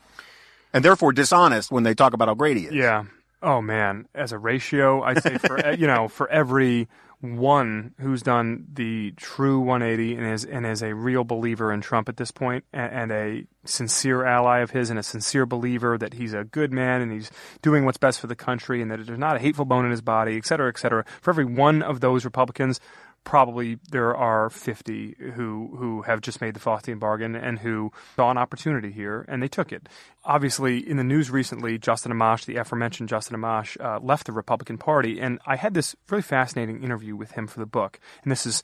[0.72, 2.74] and therefore dishonest when they talk about how great he is.
[2.74, 3.04] Yeah.
[3.42, 6.88] Oh man, as a ratio, I'd say for you know for every
[7.20, 12.08] one who's done the true 180 and is and is a real believer in Trump
[12.08, 16.14] at this point and, and a sincere ally of his and a sincere believer that
[16.14, 17.30] he's a good man and he's
[17.60, 20.00] doing what's best for the country and that there's not a hateful bone in his
[20.00, 21.04] body, et cetera, et cetera.
[21.20, 22.78] For every one of those Republicans,
[23.24, 28.30] probably there are 50 who who have just made the Faustian bargain and who saw
[28.30, 29.88] an opportunity here and they took it.
[30.24, 34.78] Obviously, in the news recently, Justin Amash, the aforementioned Justin Amash, uh, left the Republican
[34.78, 38.00] Party, and I had this really fascinating interview with him for the book.
[38.22, 38.62] And this is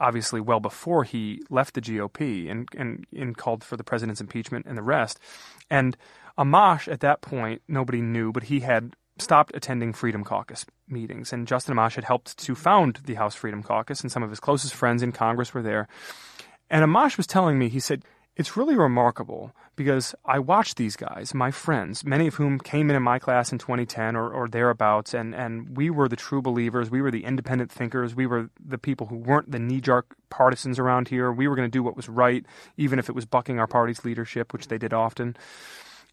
[0.00, 4.66] obviously well before he left the GOP and and, and called for the president's impeachment
[4.66, 5.18] and the rest.
[5.70, 5.96] And
[6.38, 11.32] Amash, at that point, nobody knew, but he had stopped attending Freedom Caucus meetings.
[11.32, 14.40] And Justin Amash had helped to found the House Freedom Caucus, and some of his
[14.40, 15.88] closest friends in Congress were there.
[16.70, 18.04] And Amash was telling me, he said,
[18.36, 22.96] it's really remarkable because I watched these guys, my friends, many of whom came in
[22.96, 26.90] in my class in 2010 or, or thereabouts, and, and we were the true believers.
[26.90, 28.14] We were the independent thinkers.
[28.14, 31.32] We were the people who weren't the knee jerk partisans around here.
[31.32, 32.44] We were going to do what was right,
[32.76, 35.36] even if it was bucking our party's leadership, which they did often.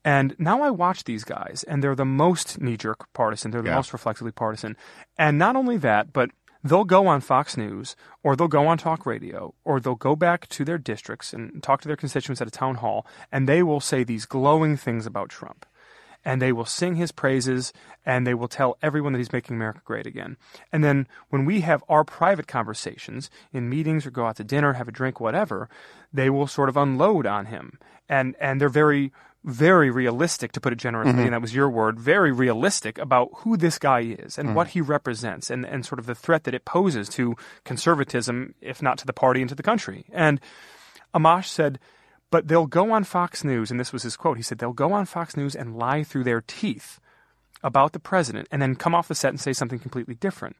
[0.03, 3.51] And now I watch these guys, and they're the most knee jerk partisan.
[3.51, 3.75] They're the Yeah.
[3.75, 4.75] most reflexively partisan.
[5.17, 6.31] And not only that, but
[6.63, 10.47] they'll go on Fox News, or they'll go on talk radio, or they'll go back
[10.49, 13.79] to their districts and talk to their constituents at a town hall, and they will
[13.79, 15.65] say these glowing things about Trump.
[16.23, 17.73] And they will sing his praises,
[18.05, 20.37] and they will tell everyone that he's making America great again.
[20.71, 24.73] And then when we have our private conversations in meetings or go out to dinner,
[24.73, 25.67] have a drink, whatever,
[26.13, 27.79] they will sort of unload on him.
[28.07, 29.11] And and they're very
[29.43, 31.21] very realistic to put it generously, mm-hmm.
[31.21, 34.53] and that was your word, very realistic about who this guy is and mm.
[34.53, 38.81] what he represents and, and sort of the threat that it poses to conservatism, if
[38.81, 40.05] not to the party and to the country.
[40.11, 40.39] And
[41.15, 41.79] Amash said,
[42.29, 44.37] but they'll go on Fox News, and this was his quote.
[44.37, 46.99] He said, they'll go on Fox News and lie through their teeth
[47.63, 50.55] about the president and then come off the set and say something completely different.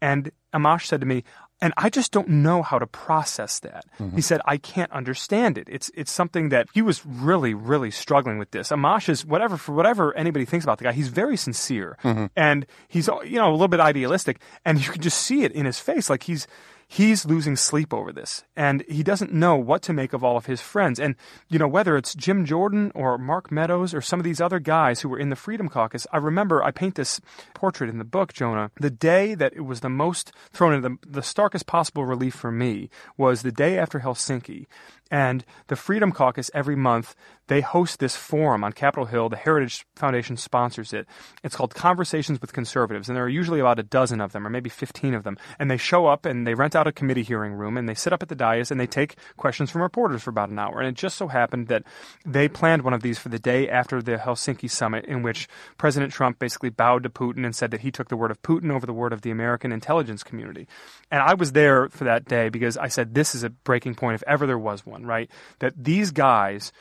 [0.00, 1.24] And Amash said to me,
[1.60, 3.86] and I just don't know how to process that.
[3.98, 4.16] Mm-hmm.
[4.16, 5.68] He said, I can't understand it.
[5.70, 8.68] It's it's something that he was really, really struggling with this.
[8.68, 11.96] Amash is whatever for whatever anybody thinks about the guy, he's very sincere.
[12.04, 12.26] Mm-hmm.
[12.36, 14.40] And he's you know, a little bit idealistic.
[14.66, 16.10] And you can just see it in his face.
[16.10, 16.46] Like he's
[16.86, 20.46] he's losing sleep over this and he doesn't know what to make of all of
[20.46, 21.00] his friends.
[21.00, 21.16] And
[21.48, 25.00] you know whether it's jim jordan or mark meadows or some of these other guys
[25.00, 27.20] who were in the freedom caucus i remember i paint this
[27.54, 28.70] portrait in the book jonah.
[28.80, 32.52] The day that it was the most thrown in the, the starkest possible relief for
[32.52, 34.66] me was the day after helsinki
[35.10, 37.14] and the Freedom Caucus every month
[37.48, 39.28] they host this forum on Capitol Hill.
[39.28, 41.06] The Heritage Foundation sponsors it.
[41.42, 44.50] It's called Conversations with Conservatives, and there are usually about a dozen of them, or
[44.50, 45.38] maybe fifteen of them.
[45.58, 48.12] And they show up and they rent out a committee hearing room, and they sit
[48.12, 50.80] up at the dais and they take questions from reporters for about an hour.
[50.80, 51.84] And it just so happened that
[52.24, 56.12] they planned one of these for the day after the Helsinki summit, in which President
[56.12, 58.86] Trump basically bowed to Putin and said that he took the word of Putin over
[58.86, 60.66] the word of the American intelligence community.
[61.10, 64.16] And I was there for that day because I said this is a breaking point
[64.16, 65.30] if ever there was one, right?
[65.60, 66.72] That these guys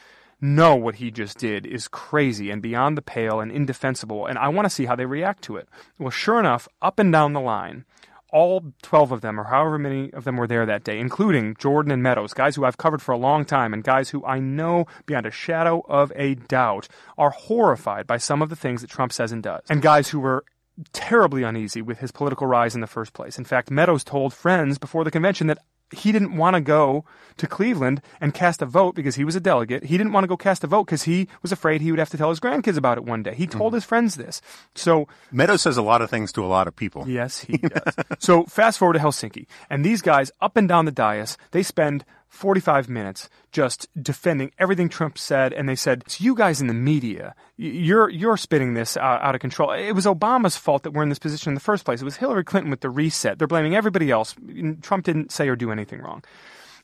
[0.42, 4.50] know what he just did is crazy and beyond the pale and indefensible, and I
[4.50, 5.68] want to see how they react to it.
[5.98, 7.86] Well, sure enough, up and down the line,
[8.32, 11.92] all 12 of them, or however many of them were there that day, including Jordan
[11.92, 14.88] and Meadows, guys who I've covered for a long time, and guys who I know
[15.06, 19.14] beyond a shadow of a doubt are horrified by some of the things that Trump
[19.14, 20.44] says and does, and guys who were
[20.92, 23.38] terribly uneasy with his political rise in the first place.
[23.38, 25.60] In fact, Meadows told friends before the convention that
[25.92, 27.06] he didn't want to go
[27.38, 29.86] to Cleveland and cast a vote because he was a delegate.
[29.86, 32.10] He didn't want to go cast a vote because he was afraid he would have
[32.10, 33.36] to tell his grandkids about it one day.
[33.36, 33.76] He told mm-hmm.
[33.76, 34.42] his friends this.
[34.74, 37.08] So Meadows says a lot of things to a lot of people.
[37.08, 37.96] Yes, he does.
[38.20, 42.06] so fast forward to Helsinki, and these guys up and down the dais, they spend
[42.36, 46.74] 45 minutes just defending everything Trump said, and they said, "So you guys in the
[46.74, 49.72] media, you're you're spitting this out, out of control.
[49.72, 52.02] It was Obama's fault that we're in this position in the first place.
[52.02, 53.40] It was Hillary Clinton with the reset.
[53.40, 54.36] They're blaming everybody else.
[54.82, 56.24] Trump didn't say or do anything wrong."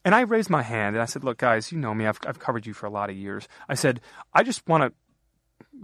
[0.03, 2.07] And I raised my hand and I said, "Look, guys, you know me.
[2.07, 3.47] I've I've covered you for a lot of years.
[3.67, 4.01] I said,
[4.33, 4.93] I just want to."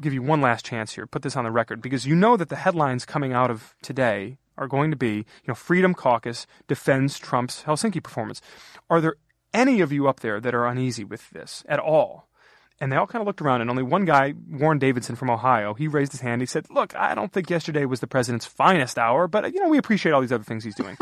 [0.02, 1.08] give you one last chance here.
[1.08, 4.38] Put this on the record because you know that the headlines coming out of today
[4.58, 8.42] are going to be, you know, Freedom Caucus defends Trump's Helsinki performance.
[8.90, 9.16] Are there
[9.58, 12.28] any of you up there that are uneasy with this at all?
[12.80, 15.74] And they all kind of looked around, and only one guy, Warren Davidson from Ohio,
[15.74, 16.44] he raised his hand.
[16.44, 19.70] He said, Look, I don't think yesterday was the president's finest hour, but, you know,
[19.70, 20.96] we appreciate all these other things he's doing.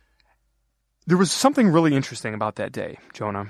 [1.06, 3.48] there was something really interesting about that day, Jonah.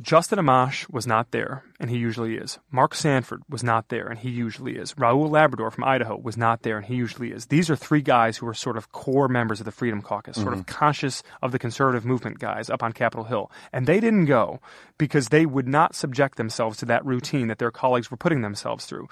[0.00, 2.60] Justin Amash was not there, and he usually is.
[2.70, 4.94] Mark Sanford was not there, and he usually is.
[4.94, 7.46] Raul Labrador from Idaho was not there, and he usually is.
[7.46, 10.44] These are three guys who are sort of core members of the Freedom Caucus, mm-hmm.
[10.44, 10.72] sort of mm-hmm.
[10.72, 13.50] conscious of the conservative movement guys up on Capitol Hill.
[13.72, 14.60] And they didn't go
[14.98, 18.86] because they would not subject themselves to that routine that their colleagues were putting themselves
[18.86, 19.08] through.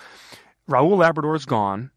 [0.71, 1.91] Raul Labrador is gone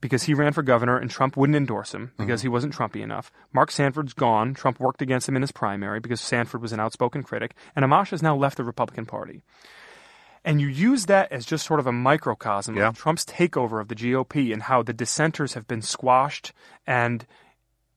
[0.00, 2.46] because he ran for governor and Trump wouldn't endorse him because mm-hmm.
[2.46, 3.32] he wasn't Trumpy enough.
[3.52, 4.54] Mark Sanford's gone.
[4.54, 7.54] Trump worked against him in his primary because Sanford was an outspoken critic.
[7.74, 9.42] And Amash has now left the Republican Party.
[10.44, 12.88] And you use that as just sort of a microcosm yeah.
[12.88, 16.52] of Trump's takeover of the GOP and how the dissenters have been squashed.
[16.86, 17.26] And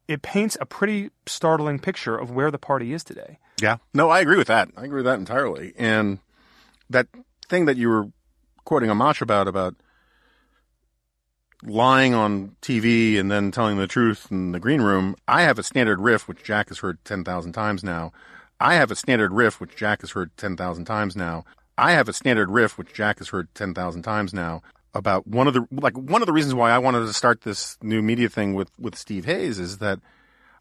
[0.08, 3.40] it paints a pretty startling picture of where the party is today.
[3.62, 3.78] Yeah.
[3.94, 4.70] No, I agree with that.
[4.76, 5.74] I agree with that entirely.
[5.78, 6.20] And
[6.90, 7.08] that
[7.50, 8.08] thing that you were
[8.64, 9.76] quoting Amash about, about–
[11.64, 15.64] lying on TV and then telling the truth in the green room, I have a
[15.64, 18.12] standard riff, which Jack has heard 10,000 times now.
[18.60, 21.46] I have a standard riff, which Jack has heard 10,000 times now.
[21.78, 24.62] I have a standard riff, which Jack has heard 10,000 times now
[24.94, 27.78] about one of the, like, one of the reasons why I wanted to start this
[27.82, 30.00] new media thing with, with Steve Hayes is that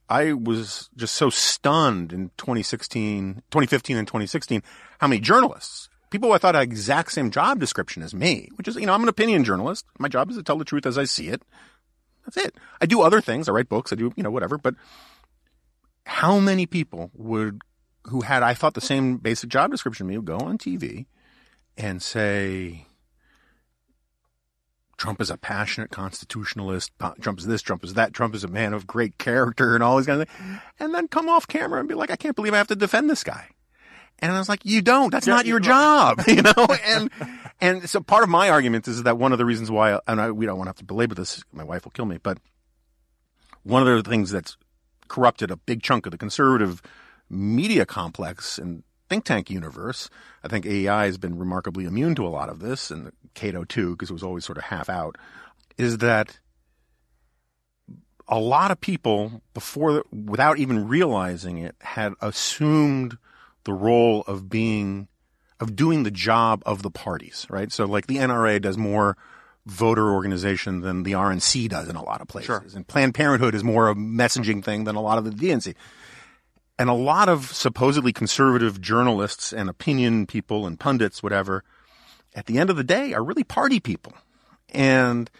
[0.09, 4.63] I was just so stunned in 2016, 2015 and 2016,
[4.99, 8.77] how many journalists people I thought had exact same job description as me, which is,
[8.77, 9.85] you know, I'm an opinion journalist.
[9.99, 11.43] My job is to tell the truth as I see it.
[12.25, 12.57] That's it.
[12.81, 13.49] I do other things.
[13.49, 13.93] I write books.
[13.93, 14.59] I do, you know, whatever.
[14.59, 14.75] But
[16.05, 17.63] how many people would,
[18.05, 21.07] who had, I thought the same basic job description as me, would go on TV
[21.77, 22.87] and say,
[24.99, 26.91] Trump is a passionate constitutionalist.
[27.21, 28.13] Trump is this, Trump is that.
[28.13, 30.61] Trump is a man of great character and all these kind of things.
[30.81, 33.09] And then come off camera and be like, I can't believe I have to defend
[33.09, 33.49] this guy.
[34.21, 35.11] And I was like, you don't.
[35.11, 36.67] That's yeah, not your job, you know.
[36.87, 37.11] And
[37.61, 40.31] and so part of my argument is that one of the reasons why, and I,
[40.31, 41.43] we don't want to have to belabor this.
[41.53, 42.39] My wife will kill me, but
[43.63, 44.57] one of the things that's
[45.09, 46.83] corrupted a big chunk of the conservative
[47.31, 50.11] media complex and think tank universe.
[50.45, 53.93] I think AEI has been remarkably immune to a lot of this, and Cato too,
[53.93, 55.17] because it was always sort of half out.
[55.77, 56.39] Is that
[58.29, 63.17] a lot of people before, without even realizing it, had assumed
[63.69, 65.09] the role of being
[65.61, 67.71] of doing the job of the parties, right?
[67.71, 69.15] So like the NRA does more
[69.67, 72.47] voter organization than the RNC does in a lot of places.
[72.47, 72.65] Sure.
[72.75, 75.75] And Planned Parenthood is more a messaging thing than a lot of the DNC.
[76.79, 81.63] And a lot of supposedly conservative journalists and opinion people and pundits, whatever,
[82.35, 84.15] at the end of the day are really party people.
[84.71, 85.31] And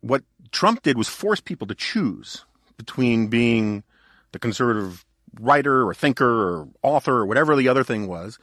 [0.00, 2.44] what Trump did was force people to choose
[2.76, 3.82] between being
[4.30, 5.04] the conservative
[5.40, 8.38] writer or thinker or author or whatever the other thing was,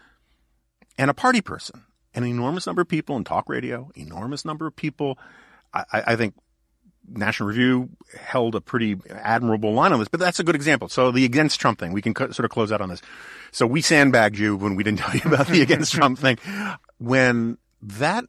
[0.97, 1.83] and a party person.
[2.13, 5.19] An enormous number of people in talk radio, enormous number of people.
[5.73, 6.33] I, I think
[7.07, 10.87] National Review held a pretty admirable line on this, but that's a good example.
[10.87, 13.01] So the against Trump thing, we can co- sort of close out on this.
[13.51, 16.37] So we sandbagged you when we didn't tell you about the against Trump thing.
[16.97, 18.25] When that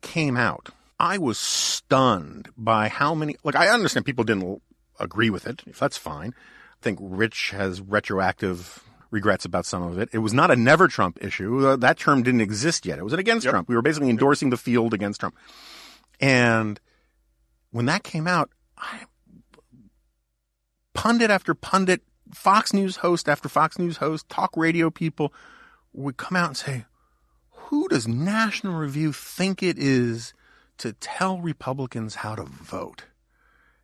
[0.00, 4.60] came out, I was stunned by how many, like, I understand people didn't
[4.98, 5.62] agree with it.
[5.66, 6.34] If that's fine
[6.82, 10.08] think Rich has retroactive regrets about some of it.
[10.12, 11.66] It was not a never Trump issue.
[11.66, 12.98] Uh, that term didn't exist yet.
[12.98, 13.52] It was an against yep.
[13.52, 13.68] Trump.
[13.68, 15.36] We were basically endorsing the field against Trump.
[16.18, 16.80] And
[17.70, 19.02] when that came out, I,
[20.94, 22.02] pundit after pundit,
[22.32, 25.32] Fox News host after Fox News host, talk radio people
[25.92, 26.84] would come out and say,
[27.50, 30.32] who does National Review think it is
[30.78, 33.04] to tell Republicans how to vote?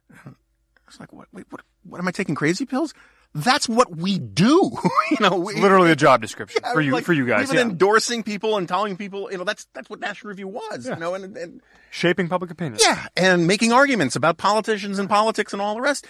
[0.09, 2.95] And I was like, what, wait, what, what am I taking crazy pills?
[3.34, 4.70] That's what we do.
[5.11, 7.45] you know, we, literally a job description yeah, for you, like, for you guys.
[7.45, 7.72] Even yeah.
[7.72, 10.95] endorsing people and telling people, you know, that's, that's what National Review was, yeah.
[10.95, 11.61] you know, and, and
[11.91, 12.80] shaping public opinion.
[12.82, 13.07] Yeah.
[13.16, 16.07] And making arguments about politicians and politics and all the rest.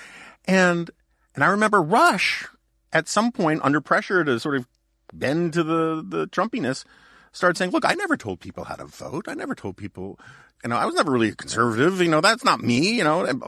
[0.46, 0.90] And,
[1.34, 2.46] and I remember Rush
[2.92, 4.66] at some point under pressure to sort of
[5.12, 6.84] bend to the, the Trumpiness
[7.32, 9.26] started saying, look, I never told people how to vote.
[9.28, 10.18] I never told people,
[10.62, 12.00] you know, I was never really a conservative.
[12.00, 13.42] You know, that's not me, you know, and,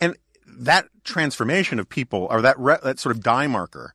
[0.00, 0.16] and
[0.58, 3.94] that transformation of people, or that re- that sort of dye marker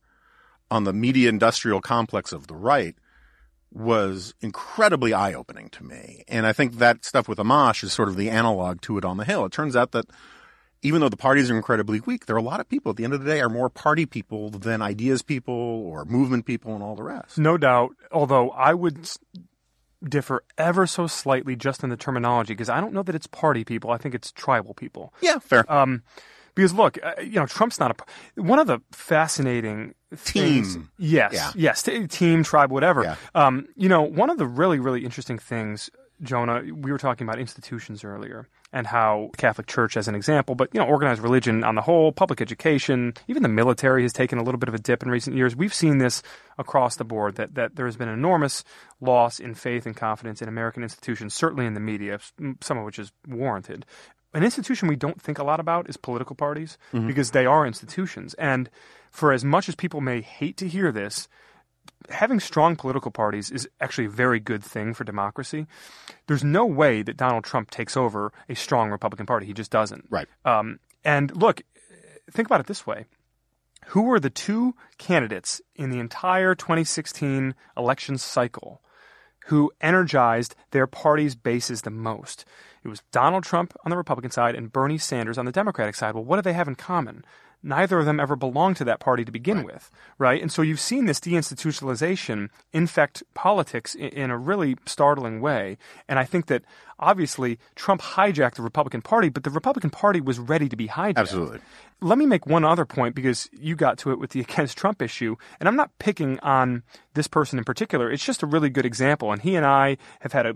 [0.70, 2.94] on the media industrial complex of the right,
[3.72, 6.24] was incredibly eye opening to me.
[6.28, 9.16] And I think that stuff with Amash is sort of the analog to it on
[9.16, 9.44] the Hill.
[9.44, 10.06] It turns out that
[10.82, 13.04] even though the parties are incredibly weak, there are a lot of people at the
[13.04, 16.82] end of the day are more party people than ideas people or movement people and
[16.82, 17.38] all the rest.
[17.38, 17.94] No doubt.
[18.10, 19.08] Although I would
[20.02, 23.64] differ ever so slightly just in the terminology because I don't know that it's party
[23.64, 23.90] people.
[23.90, 25.12] I think it's tribal people.
[25.20, 25.70] Yeah, fair.
[25.70, 26.02] Um,
[26.54, 28.00] Because look, uh, you know, Trump's not
[28.36, 30.78] a one of the fascinating things.
[30.98, 31.50] Yes, Yeah.
[31.54, 33.02] yes, team, tribe, whatever.
[33.02, 33.16] Yeah.
[33.34, 35.90] Um, you know, one of the really, really interesting things,
[36.22, 40.68] Jonah, we were talking about institutions earlier and how Catholic Church as an example, but
[40.72, 44.42] you know, organized religion on the whole, public education, even the military has taken a
[44.42, 45.56] little bit of a dip in recent years.
[45.56, 46.22] We've seen this
[46.58, 48.62] across the board that, that there has been enormous
[49.00, 52.20] loss in faith and confidence in American institutions, certainly in the media,
[52.60, 53.86] some of which is warranted.
[54.32, 58.34] An institution we don't think a lot about is political parties because they are institutions.
[58.34, 58.70] And
[59.10, 61.28] for as much as people may hate to hear this,
[62.08, 65.66] having strong political parties is actually a very good thing for democracy.
[66.26, 69.46] There's no way that Donald Trump takes over a strong Republican Party.
[69.46, 70.06] He just doesn't.
[70.10, 70.28] Right.
[70.44, 71.62] Um, and look,
[72.30, 73.06] think about it this way.
[73.88, 78.82] Who were the two candidates in the entire 2016 election cycle
[79.46, 82.44] who energized their party's bases the most?
[82.82, 86.14] It was Donald Trump on the Republican side and Bernie Sanders on the Democratic side.
[86.14, 87.24] Well, what do they have in common?
[87.62, 90.40] Neither of them ever belonged to that party to begin with, right?
[90.40, 95.76] And so you've seen this deinstitutionalization infect politics in, in a really startling way.
[96.08, 96.64] And I think that
[97.00, 101.16] obviously Trump hijacked the Republican Party, but the Republican Party was ready to be hijacked.
[101.16, 101.60] Absolutely.
[102.02, 105.02] Let me make one other point because you got to it with the against Trump
[105.02, 106.82] issue, and I'm not picking on
[107.14, 108.10] this person in particular.
[108.10, 110.54] It's just a really good example, and he and I have had a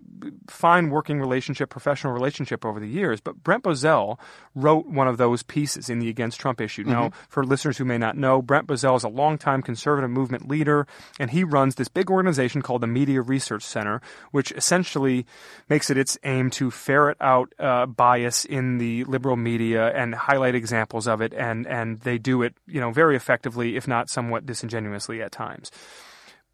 [0.48, 3.20] fine working relationship, professional relationship over the years.
[3.20, 4.18] But Brent Bozell
[4.54, 6.84] wrote one of those pieces in the against Trump issue.
[6.84, 7.24] Now, mm-hmm.
[7.28, 10.86] for listeners who may not know, Brent Bozell is a longtime conservative movement leader,
[11.18, 15.26] and he runs this big organization called the Media Research Center, which essentially
[15.68, 20.54] makes it its aim to ferret out uh, bias in the liberal media and highlight
[20.54, 24.46] examples of it, and and they do it, you know, very effectively, if not somewhat
[24.46, 25.70] disingenuously at times.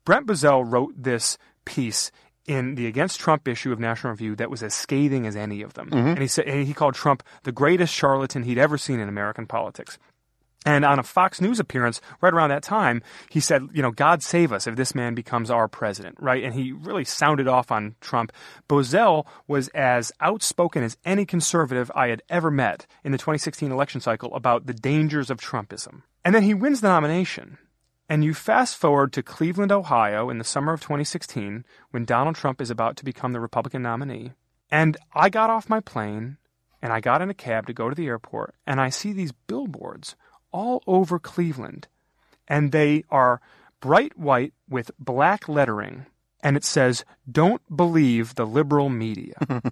[0.05, 2.11] Brent Bozell wrote this piece
[2.47, 5.75] in the against Trump issue of National Review that was as scathing as any of
[5.75, 9.09] them, and he said and he called Trump the greatest charlatan he'd ever seen in
[9.09, 9.99] American politics.
[10.67, 14.23] And on a Fox News appearance right around that time, he said, you know, God
[14.23, 16.45] save us if this man becomes our president, right?
[16.45, 18.31] And he really sounded off on Trump.
[18.69, 24.03] Bozell was as outspoken as any conservative I had ever met in the 2016 election
[24.03, 26.03] cycle about the dangers of Trumpism.
[26.25, 27.57] And then he wins the nomination.
[28.11, 32.61] And you fast forward to Cleveland, Ohio in the summer of 2016 when Donald Trump
[32.61, 34.33] is about to become the Republican nominee.
[34.71, 36.37] And I got off my plane
[36.83, 39.33] and I got in a cab to go to the airport and I see these
[39.33, 40.17] billboards
[40.53, 41.89] all over Cleveland.
[42.49, 43.41] And they are
[43.81, 46.07] bright white with black lettering.
[46.43, 49.35] And it says, Don't believe the liberal media.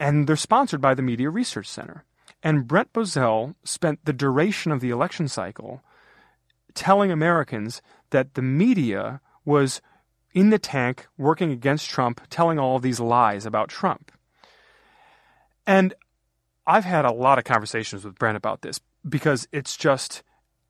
[0.00, 2.04] and they're sponsored by the Media Research Center.
[2.42, 5.82] And Brent Bozell spent the duration of the election cycle
[6.74, 7.80] telling Americans
[8.10, 9.80] that the media was
[10.34, 14.12] in the tank working against Trump, telling all these lies about Trump.
[15.66, 15.94] And
[16.66, 20.22] I've had a lot of conversations with Brent about this because it's just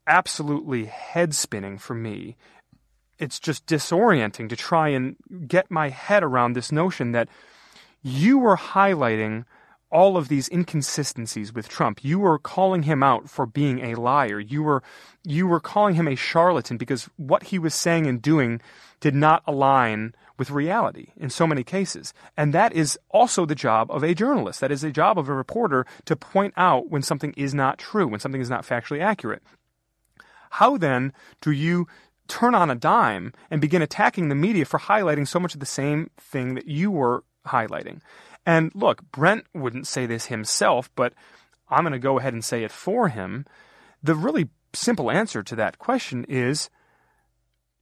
[0.06, 2.36] absolutely head spinning for me.
[3.18, 5.16] It's just disorienting to try and
[5.46, 7.28] get my head around this notion that
[8.02, 9.44] you were highlighting
[9.90, 12.04] all of these inconsistencies with Trump.
[12.04, 14.40] You were calling him out for being a liar.
[14.40, 14.82] You were
[15.22, 18.60] you were calling him a charlatan because what he was saying and doing
[18.98, 22.12] did not align with reality in so many cases.
[22.36, 24.60] And that is also the job of a journalist.
[24.60, 28.06] That is the job of a reporter to point out when something is not true,
[28.06, 29.42] when something is not factually accurate.
[30.50, 31.86] How then do you
[32.28, 35.66] turn on a dime and begin attacking the media for highlighting so much of the
[35.66, 38.00] same thing that you were highlighting?
[38.46, 41.14] And look, Brent wouldn't say this himself, but
[41.68, 43.46] I'm going to go ahead and say it for him.
[44.02, 46.70] The really simple answer to that question is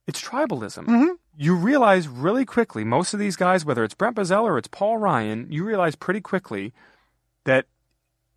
[0.06, 0.86] it's tribalism.
[0.86, 1.14] Mm-hmm.
[1.36, 4.98] You realize really quickly, most of these guys, whether it's Brent Bozell or it's Paul
[4.98, 6.72] Ryan, you realize pretty quickly
[7.44, 7.66] that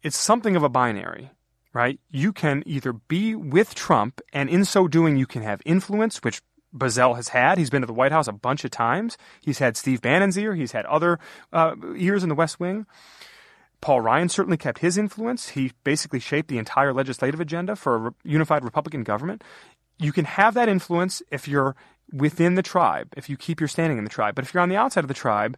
[0.02, 1.32] it's something of a binary,
[1.74, 2.00] right?
[2.10, 6.42] You can either be with Trump, and in so doing, you can have influence, which
[6.76, 7.58] Bozell has had.
[7.58, 9.18] He's been to the White House a bunch of times.
[9.42, 10.56] He's had Steve Bannon's ear.
[10.56, 11.20] He's had other
[11.52, 12.86] uh, ears in the West Wing.
[13.82, 15.50] Paul Ryan certainly kept his influence.
[15.50, 19.44] He basically shaped the entire legislative agenda for a unified Republican government.
[20.00, 21.76] You can have that influence if you're
[22.14, 24.36] within the tribe, if you keep your standing in the tribe.
[24.36, 25.58] But if you're on the outside of the tribe,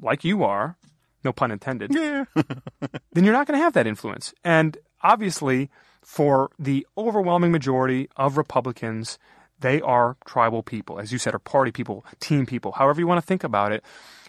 [0.00, 0.76] like you are,
[1.24, 2.24] no pun intended, Yeah.
[3.12, 4.34] then you're not going to have that influence.
[4.44, 5.70] And obviously,
[6.02, 9.18] for the overwhelming majority of Republicans,
[9.58, 13.20] they are tribal people, as you said, or party people, team people, however you want
[13.20, 13.82] to think about it.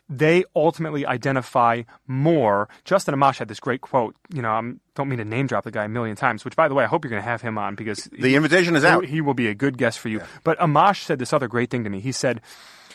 [0.10, 2.70] They ultimately identify more.
[2.86, 4.16] Justin Amash had this great quote.
[4.34, 4.62] You know, I
[4.96, 6.88] don't mean to name drop the guy a million times, which, by the way, I
[6.88, 9.06] hope you're going to have him on because The invitation is out.
[9.06, 10.22] he will be a good guest for you.
[10.46, 12.00] But Amash said this other great thing to me.
[12.00, 12.40] He said,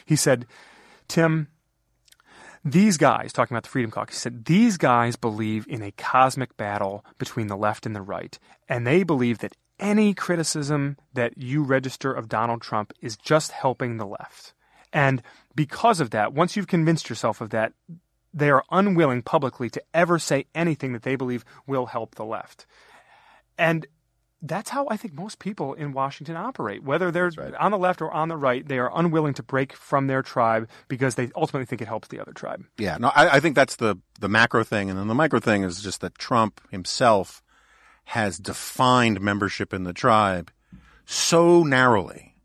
[0.06, 0.46] he said,
[1.06, 1.48] Tim,
[2.64, 6.56] These guys, talking about the Freedom Caucus, he said these guys believe in a cosmic
[6.56, 8.38] battle between the left and the right.
[8.68, 13.96] And they believe that any criticism that you register of Donald Trump is just helping
[13.96, 14.54] the left.
[14.92, 15.22] And
[15.54, 17.72] because of that, once you've convinced yourself of that,
[18.34, 22.66] they are unwilling publicly to ever say anything that they believe will help the left.
[23.58, 23.86] And
[24.40, 26.82] that's how I think most people in Washington operate.
[26.82, 27.54] Whether they're right.
[27.54, 30.68] on the left or on the right, they are unwilling to break from their tribe
[30.88, 32.64] because they ultimately think it helps the other tribe.
[32.76, 35.62] Yeah, no, I, I think that's the the macro thing, and then the micro thing
[35.62, 37.42] is just that Trump himself
[38.06, 40.50] has defined membership in the tribe
[41.04, 42.36] so narrowly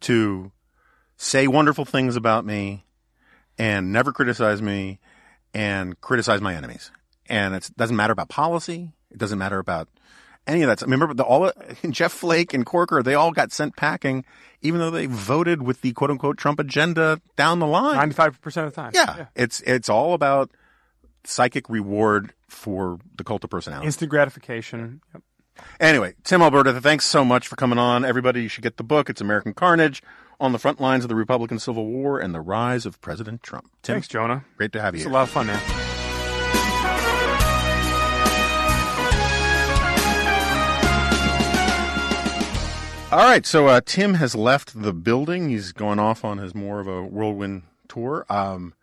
[0.00, 0.50] to
[1.24, 2.84] say wonderful things about me
[3.58, 4.98] and never criticize me
[5.54, 6.90] and criticize my enemies.
[7.28, 8.92] And it doesn't matter about policy.
[9.10, 9.88] It doesn't matter about
[10.46, 10.82] any of that.
[10.82, 11.50] I remember the, all
[11.90, 14.24] Jeff Flake and Corker, they all got sent packing,
[14.60, 17.96] even though they voted with the quote unquote Trump agenda down the line.
[17.96, 18.92] Ninety-five percent of the time.
[18.94, 19.26] Yeah.
[19.34, 20.50] It's it's all about
[21.24, 23.86] psychic reward for the cult of personality.
[23.86, 25.00] Instant gratification.
[25.14, 25.22] Yep.
[25.80, 28.04] Anyway, Tim Alberta, thanks so much for coming on.
[28.04, 29.08] Everybody you should get the book.
[29.08, 30.02] It's American Carnage
[30.40, 33.70] on the front lines of the Republican Civil War and the rise of President Trump.
[33.82, 34.44] Tim, Thanks, Jonah.
[34.56, 35.00] great to have you.
[35.00, 35.60] It's a lot of fun, man.
[43.12, 45.48] All right, so uh, Tim has left the building.
[45.48, 48.26] He's going off on his more of a whirlwind tour.
[48.28, 48.74] Um,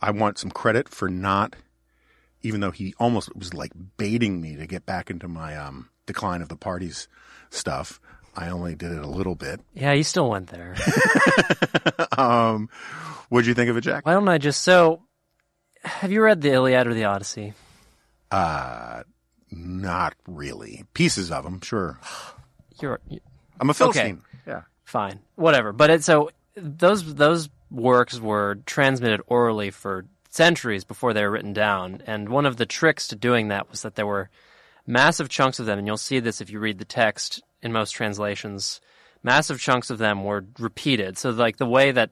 [0.00, 1.54] I want some credit for not,
[2.42, 6.42] even though he almost was like baiting me to get back into my um, decline
[6.42, 7.06] of the parties
[7.50, 8.00] stuff.
[8.38, 9.60] I only did it a little bit.
[9.74, 10.76] Yeah, you still went there.
[12.16, 12.68] um,
[13.30, 14.06] what'd you think of it, Jack?
[14.06, 15.02] Why don't I just so?
[15.82, 17.54] Have you read the Iliad or the Odyssey?
[18.30, 19.02] Uh,
[19.50, 20.84] not really.
[20.94, 21.98] Pieces of them, sure.
[22.80, 23.20] You're you-
[23.60, 24.22] I'm a Philistine.
[24.46, 24.62] Yeah.
[24.84, 25.72] fine, whatever.
[25.72, 31.54] But it so those those works were transmitted orally for centuries before they were written
[31.54, 34.30] down, and one of the tricks to doing that was that there were
[34.86, 37.92] massive chunks of them, and you'll see this if you read the text in most
[37.92, 38.80] translations.
[39.22, 41.18] Massive chunks of them were repeated.
[41.18, 42.10] So like the way that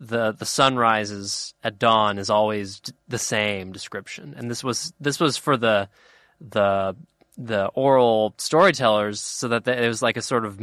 [0.00, 4.94] the the sun rises at dawn is always d- the same description, and this was
[4.98, 5.88] this was for the
[6.40, 6.96] the
[7.36, 10.58] the oral storytellers, so that they, it was like a sort of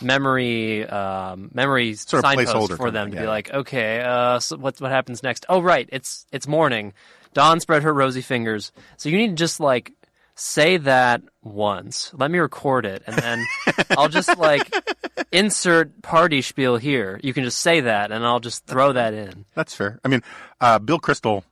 [0.00, 3.22] memory um, memory Sort of signpost for them to yeah.
[3.22, 5.46] be like, okay, uh, so what what happens next?
[5.48, 6.92] Oh, right, it's it's morning.
[7.34, 8.72] Dawn spread her rosy fingers.
[8.96, 9.92] So you need to just like
[10.36, 12.12] say that once.
[12.14, 13.44] Let me record it, and then
[13.90, 14.72] I'll just like
[15.32, 17.18] insert party spiel here.
[17.22, 19.46] You can just say that, and I'll just throw that in.
[19.54, 19.98] That's fair.
[20.04, 20.22] I mean,
[20.60, 21.42] uh, Bill Kristol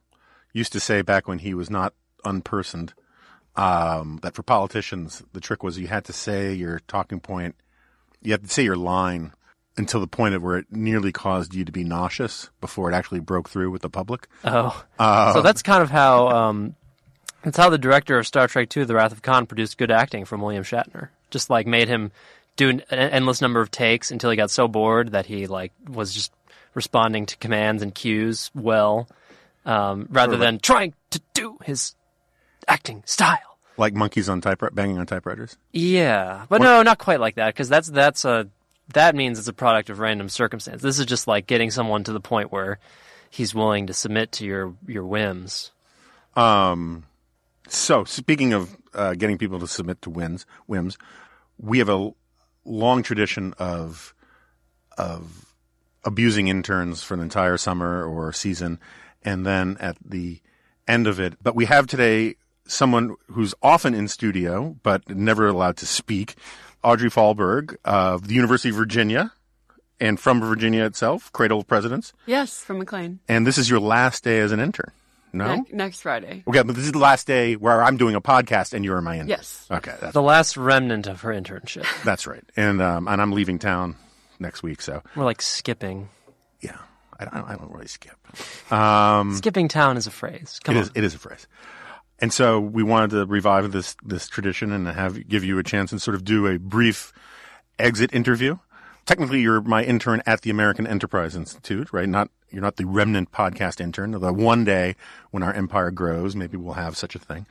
[0.52, 2.92] used to say back when he was not unpersoned
[3.56, 7.56] um, that for politicians, the trick was you had to say your talking point,
[8.22, 9.32] you had to say your line
[9.76, 13.20] until the point of where it nearly caused you to be nauseous before it actually
[13.20, 14.28] broke through with the public.
[14.44, 16.76] Oh, so that's kind of how um,
[17.44, 20.24] that's how the director of Star Trek II: The Wrath of Khan produced good acting
[20.24, 21.08] from William Shatner.
[21.30, 22.10] Just like made him
[22.56, 26.14] do an endless number of takes until he got so bored that he like was
[26.14, 26.32] just
[26.74, 29.08] responding to commands and cues well,
[29.64, 31.94] um, rather than trying to do his
[32.66, 33.58] acting style.
[33.76, 35.56] Like monkeys on typewriter, banging on typewriters.
[35.72, 38.48] Yeah, but no, not quite like that because that's that's a
[38.92, 40.80] that means it's a product of random circumstance.
[40.80, 42.78] This is just like getting someone to the point where
[43.30, 45.72] he's willing to submit to your your whims.
[46.36, 47.04] Um,
[47.68, 50.98] so speaking of uh, getting people to submit to whims, whims,
[51.58, 52.10] we have a
[52.64, 54.14] long tradition of
[54.96, 55.54] of
[56.04, 58.78] abusing interns for an entire summer or season,
[59.22, 60.40] and then at the
[60.86, 61.34] end of it.
[61.42, 62.36] But we have today
[62.66, 66.36] someone who's often in studio but never allowed to speak.
[66.82, 69.32] Audrey Fallberg of the University of Virginia,
[69.98, 72.12] and from Virginia itself, Cradle of Presidents.
[72.26, 73.20] Yes, from McLean.
[73.26, 74.92] And this is your last day as an intern.
[75.34, 75.56] No.
[75.56, 76.44] Ne- next Friday.
[76.46, 79.14] Okay, but this is the last day where I'm doing a podcast and you're my
[79.14, 79.28] intern.
[79.28, 79.66] Yes.
[79.70, 81.86] Okay, that's, The last remnant of her internship.
[82.04, 82.44] that's right.
[82.56, 83.96] And um, and I'm leaving town
[84.38, 86.08] next week, so We're like skipping.
[86.60, 86.78] yeah,
[87.18, 88.16] I, I, I don't really skip.
[88.72, 90.60] Um, Skipping town is a phrase.
[90.64, 90.84] Come it on.
[90.84, 91.46] is it is a phrase.
[92.20, 95.90] And so we wanted to revive this this tradition and have give you a chance
[95.92, 97.12] and sort of do a brief
[97.78, 98.56] exit interview.
[99.06, 102.08] Technically, you're my intern at the American Enterprise Institute, right?
[102.08, 104.14] Not you're not the remnant podcast intern.
[104.14, 104.96] Although one day
[105.30, 107.46] when our empire grows, maybe we'll have such a thing.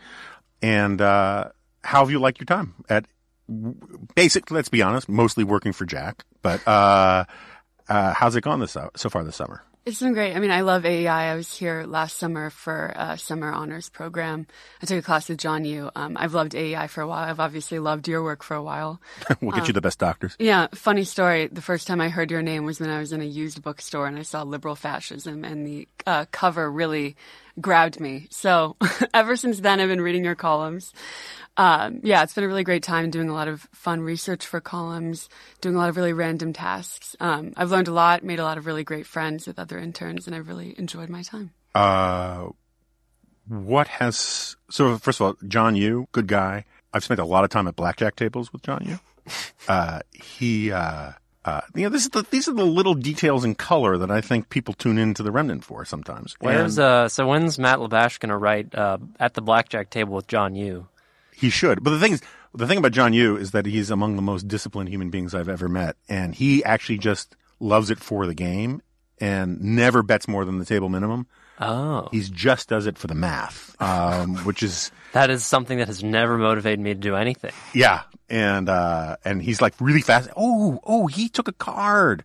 [0.61, 1.49] And uh,
[1.83, 3.05] how have you liked your time at
[4.15, 4.49] basic?
[4.49, 6.23] Let's be honest, mostly working for Jack.
[6.41, 7.25] But uh,
[7.89, 9.61] uh, how's it gone this so far this summer?
[9.85, 10.33] It's been great.
[10.33, 11.09] I mean, I love AEI.
[11.09, 14.47] I was here last summer for a summer honors program.
[14.81, 15.89] I took a class with John Yoo.
[15.93, 17.29] Um, I've loved AEI for a while.
[17.29, 19.01] I've obviously loved your work for a while.
[19.41, 20.37] we'll get you the best doctors.
[20.39, 21.47] Yeah, funny story.
[21.47, 24.07] The first time I heard your name was when I was in a used bookstore
[24.07, 27.17] and I saw liberal fascism, and the uh, cover really
[27.59, 28.27] grabbed me.
[28.29, 28.75] So
[29.13, 30.93] ever since then, I've been reading your columns.
[31.55, 34.59] Um, yeah, it's been a really great time doing a lot of fun research for
[34.59, 35.29] columns,
[35.61, 37.15] doing a lot of really random tasks.
[37.19, 40.25] Um, I've learned a lot, made a lot of really great friends with other interns,
[40.25, 41.51] and I've really enjoyed my time.
[41.75, 42.49] Uh,
[43.47, 44.97] what has so?
[44.97, 46.65] First of all, John Yoo, good guy.
[46.93, 48.99] I've spent a lot of time at blackjack tables with John Yoo.
[49.69, 51.13] Uh, he, uh,
[51.45, 54.21] uh, you know, this is the, these are the little details in color that I
[54.21, 56.35] think people tune into the Remnant for sometimes.
[56.39, 57.09] Where's And uh?
[57.09, 60.87] So when's Matt Labash going to write uh, at the blackjack table with John Yoo?
[61.35, 61.83] he should.
[61.83, 62.21] But the thing is,
[62.53, 65.49] the thing about John Yoo is that he's among the most disciplined human beings I've
[65.49, 68.81] ever met, and he actually just loves it for the game
[69.19, 71.27] and never bets more than the table minimum.
[71.59, 75.87] Oh, He's just does it for the math, um, which is that is something that
[75.87, 77.51] has never motivated me to do anything.
[77.73, 78.01] Yeah,
[78.33, 80.27] and uh, and he's like really fast.
[80.35, 82.23] Oh, oh, he took a card.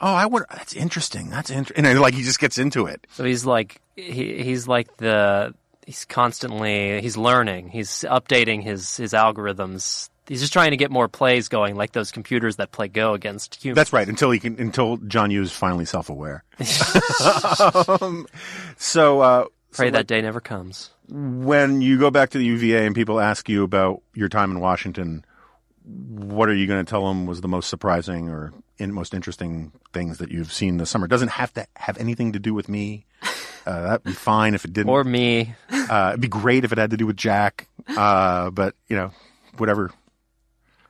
[0.00, 0.44] Oh, I would.
[0.50, 1.30] That's interesting.
[1.30, 1.84] That's interesting.
[1.84, 3.06] And like he just gets into it.
[3.10, 5.52] So he's like he he's like the
[5.84, 7.70] he's constantly he's learning.
[7.70, 10.10] He's updating his his algorithms.
[10.28, 13.56] He's just trying to get more plays going, like those computers that play Go against
[13.56, 13.76] humans.
[13.76, 14.08] That's right.
[14.08, 14.60] Until he can.
[14.60, 16.44] Until John Yoo is finally self-aware.
[18.00, 18.28] um,
[18.76, 20.90] so, uh, Pray so that like, day never comes.
[21.08, 24.60] when you go back to the UVA and people ask you about your time in
[24.60, 25.24] Washington,
[25.84, 29.72] what are you going to tell them was the most surprising or in, most interesting
[29.92, 31.06] things that you've seen this summer?
[31.06, 33.06] It doesn't have to have anything to do with me.
[33.64, 34.90] Uh, that'd be fine if it didn't.
[34.90, 35.54] Or me.
[35.70, 37.68] Uh, it'd be great if it had to do with Jack.
[37.86, 39.12] Uh, but you know,
[39.56, 39.92] whatever.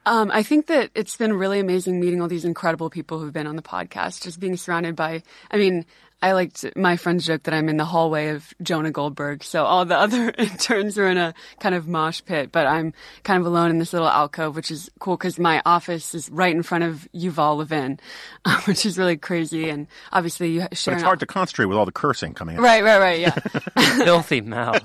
[0.07, 3.47] Um, I think that it's been really amazing meeting all these incredible people who've been
[3.47, 4.23] on the podcast.
[4.23, 5.85] Just being surrounded by, I mean,
[6.23, 9.43] I liked my friends joke that I'm in the hallway of Jonah Goldberg.
[9.43, 12.95] So all the other interns are in a kind of mosh pit, but I'm
[13.25, 16.55] kind of alone in this little alcove, which is cool because my office is right
[16.55, 17.99] in front of Yuval Levin,
[18.67, 19.69] which is really crazy.
[19.69, 20.69] And obviously you share.
[20.69, 22.63] But it's an hard to concentrate with all the cursing coming out.
[22.63, 23.21] Right, right, right.
[23.21, 23.35] Yeah.
[24.05, 24.81] Filthy mouth.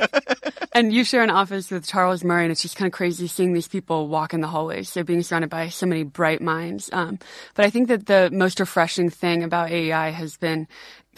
[0.74, 3.54] And you share an office with Charles Murray, and it's just kind of crazy seeing
[3.54, 4.90] these people walk in the hallways.
[4.90, 6.90] So being surrounded by so many bright minds.
[6.94, 7.18] Um,
[7.56, 10.68] but I think that the most refreshing thing about AEI has been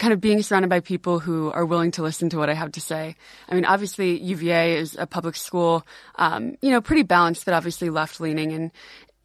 [0.00, 2.72] kind of being surrounded by people who are willing to listen to what I have
[2.72, 3.14] to say.
[3.48, 5.86] I mean, obviously UVA is a public school,
[6.16, 8.72] um, you know, pretty balanced, but obviously left leaning and.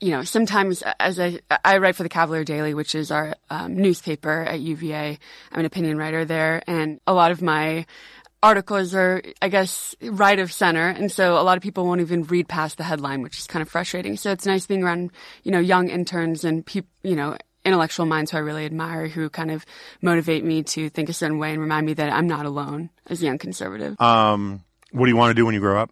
[0.01, 3.77] You know, sometimes as I, I write for the Cavalier Daily, which is our um,
[3.77, 5.17] newspaper at UVA.
[5.53, 7.85] I'm an opinion writer there, and a lot of my
[8.43, 10.89] articles are, I guess, right of center.
[10.89, 13.61] And so a lot of people won't even read past the headline, which is kind
[13.61, 14.17] of frustrating.
[14.17, 15.11] So it's nice being around,
[15.43, 19.29] you know, young interns and people, you know, intellectual minds who I really admire who
[19.29, 19.65] kind of
[20.01, 23.21] motivate me to think a certain way and remind me that I'm not alone as
[23.21, 23.99] a young conservative.
[23.99, 25.91] Um, what do you want to do when you grow up?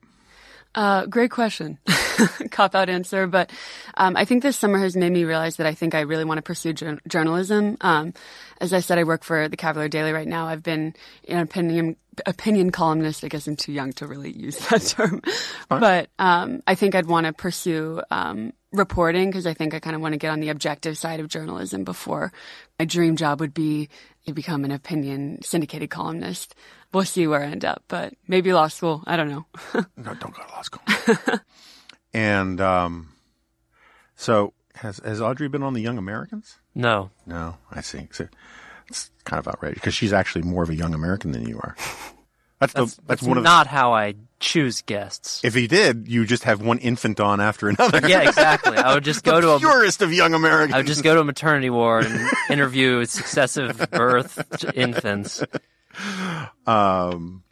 [0.76, 1.78] Uh, great question.
[2.52, 3.52] Cop out answer, but
[3.96, 6.40] um, I think this summer has made me realize that I think I really want
[6.40, 7.78] to pursue jour- journalism.
[7.82, 8.14] Um,
[8.60, 10.48] as I said, I work for the Cavalier Daily right now.
[10.48, 10.96] I've been
[11.28, 11.96] an opinion
[12.26, 13.24] opinion columnist.
[13.24, 15.22] I guess I'm too young to really use that term,
[15.70, 19.96] but um, I think I'd want to pursue um, reporting because I think I kind
[19.96, 22.34] of want to get on the objective side of journalism before
[22.80, 23.88] my dream job would be
[24.26, 26.56] to become an opinion syndicated columnist.
[26.92, 29.04] We'll see where I end up, but maybe law school.
[29.06, 29.46] I don't know.
[29.98, 31.40] No, don't go to law school.
[32.14, 33.14] and um,
[34.16, 36.60] so has has Audrey been on the Young Americans?
[36.76, 37.12] No.
[37.26, 38.08] No, I see.
[38.12, 38.28] So
[38.90, 41.76] it's kind of outrageous because she's actually more of a young American than you are.
[42.60, 45.42] That's, That's, the that's, that's one of not how I choose guests.
[45.44, 48.02] If he did, you just have one infant on after another.
[48.08, 48.78] yeah, exactly.
[48.78, 50.74] I would just go to a purest of young Americans.
[50.74, 55.44] I would just go to a maternity ward and interview successive birth infants.
[56.68, 57.44] Um,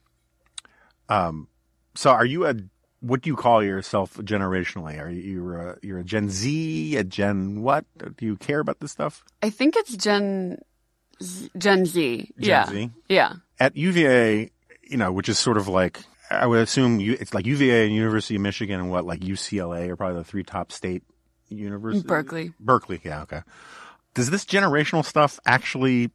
[1.08, 1.48] um,
[1.96, 2.56] so are you a
[3.00, 5.02] what do you call yourself generationally?
[5.02, 7.86] Are you you're a, you're a Gen Z, a Gen what?
[8.18, 9.24] Do you care about this stuff?
[9.42, 10.60] I think it's Gen
[11.24, 12.18] Z, Gen Z.
[12.18, 12.66] Gen yeah.
[12.68, 12.90] Z?
[13.08, 13.34] Yeah.
[13.60, 14.52] At UVA,
[14.84, 16.02] you know, which is sort of like
[16.32, 19.90] I would assume you, it's like UVA and University of Michigan and what like UCLA
[19.90, 21.03] are probably the three top state
[21.49, 22.03] universities.
[22.03, 22.53] Berkeley.
[22.60, 23.41] Berkeley, yeah, okay.
[24.14, 26.12] Does this generational stuff actually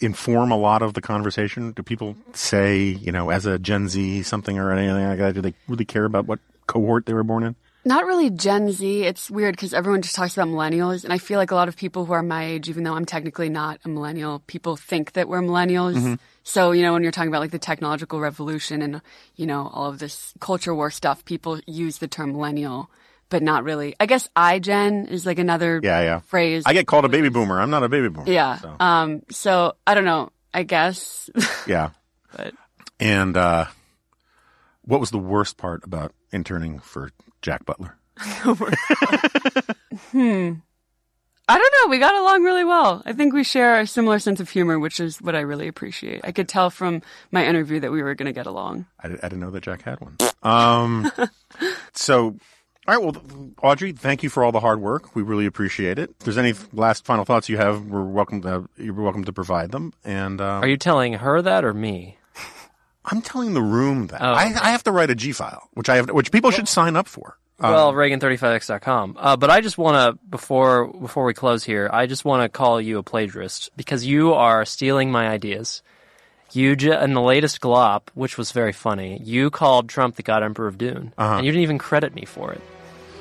[0.00, 1.72] inform a lot of the conversation?
[1.72, 5.34] Do people say, you know, as a Gen Z something or anything like that?
[5.34, 7.56] Do they really care about what cohort they were born in?
[7.84, 9.04] Not really Gen Z.
[9.04, 11.04] It's weird because everyone just talks about millennials.
[11.04, 13.06] And I feel like a lot of people who are my age, even though I'm
[13.06, 15.94] technically not a millennial, people think that we're millennials.
[15.94, 16.14] Mm-hmm.
[16.48, 19.02] So, you know, when you're talking about like the technological revolution and,
[19.34, 22.88] you know, all of this culture war stuff, people use the term millennial,
[23.30, 23.96] but not really.
[23.98, 26.20] I guess iGen is like another Yeah, yeah.
[26.20, 26.62] phrase.
[26.64, 27.60] I get called a baby boomer.
[27.60, 28.30] I'm not a baby boomer.
[28.30, 28.58] Yeah.
[28.58, 28.76] So.
[28.78, 30.30] Um, so I don't know.
[30.54, 31.28] I guess.
[31.66, 31.90] Yeah.
[32.36, 32.54] But
[33.00, 33.64] And uh,
[34.82, 37.10] what was the worst part about interning for
[37.42, 37.96] Jack Butler?
[41.48, 41.90] I don't know.
[41.90, 43.02] We got along really well.
[43.06, 46.22] I think we share a similar sense of humor, which is what I really appreciate.
[46.24, 48.86] I could tell from my interview that we were going to get along.
[49.00, 50.16] I, I didn't know that Jack had one.
[50.42, 51.10] Um,
[51.92, 52.36] so,
[52.88, 52.98] all right.
[53.00, 53.22] Well,
[53.62, 55.14] Audrey, thank you for all the hard work.
[55.14, 56.10] We really appreciate it.
[56.10, 58.68] If there's any last final thoughts you have, we're welcome to.
[58.76, 59.92] You're welcome to provide them.
[60.04, 62.18] And uh, are you telling her that or me?
[63.04, 64.58] I'm telling the room that Oh, I, okay.
[64.60, 67.06] I have to write a G file, which I have, which people should sign up
[67.06, 67.38] for.
[67.58, 69.16] Um, well, Reagan35x.com.
[69.18, 72.48] Uh, but I just want to before before we close here, I just want to
[72.48, 75.82] call you a plagiarist because you are stealing my ideas.
[76.52, 80.42] You j- in the latest glop, which was very funny, you called Trump the God
[80.42, 81.36] Emperor of Dune, Uh-huh.
[81.36, 82.60] and you didn't even credit me for it.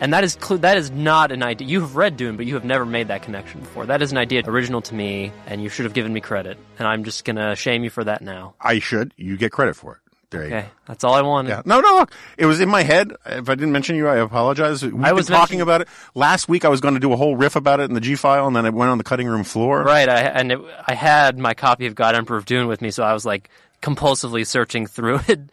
[0.02, 1.68] And that is cl- that is not an idea.
[1.68, 3.86] You have read Dune, but you have never made that connection before.
[3.86, 6.58] That is an idea original to me, and you should have given me credit.
[6.78, 8.54] And I'm just gonna shame you for that now.
[8.60, 9.14] I should.
[9.16, 10.05] You get credit for it.
[10.32, 10.56] There you go.
[10.58, 11.50] Okay, that's all I wanted.
[11.50, 11.62] Yeah.
[11.66, 12.12] No, no, look.
[12.38, 13.14] It was in my head.
[13.26, 14.84] If I didn't mention you, I apologize.
[14.84, 15.88] We've I was talking mentioning- about it.
[16.16, 18.16] Last week I was going to do a whole riff about it in the G
[18.16, 19.84] file, and then it went on the cutting room floor.
[19.84, 22.92] Right, I, and it, I had my copy of God Emperor of Dune with me,
[22.92, 23.50] so I was like
[23.82, 25.40] compulsively searching through it.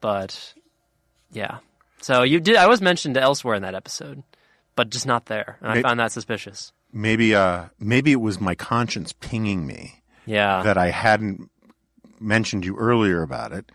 [0.00, 0.52] But
[1.32, 1.58] yeah,
[2.02, 2.56] so you did.
[2.56, 4.22] I was mentioned elsewhere in that episode,
[4.76, 6.72] but just not there, and I found that suspicious.
[6.92, 11.50] Maybe, uh, maybe it was my conscience pinging me Yeah, that I hadn't
[12.20, 13.72] mentioned you earlier about it.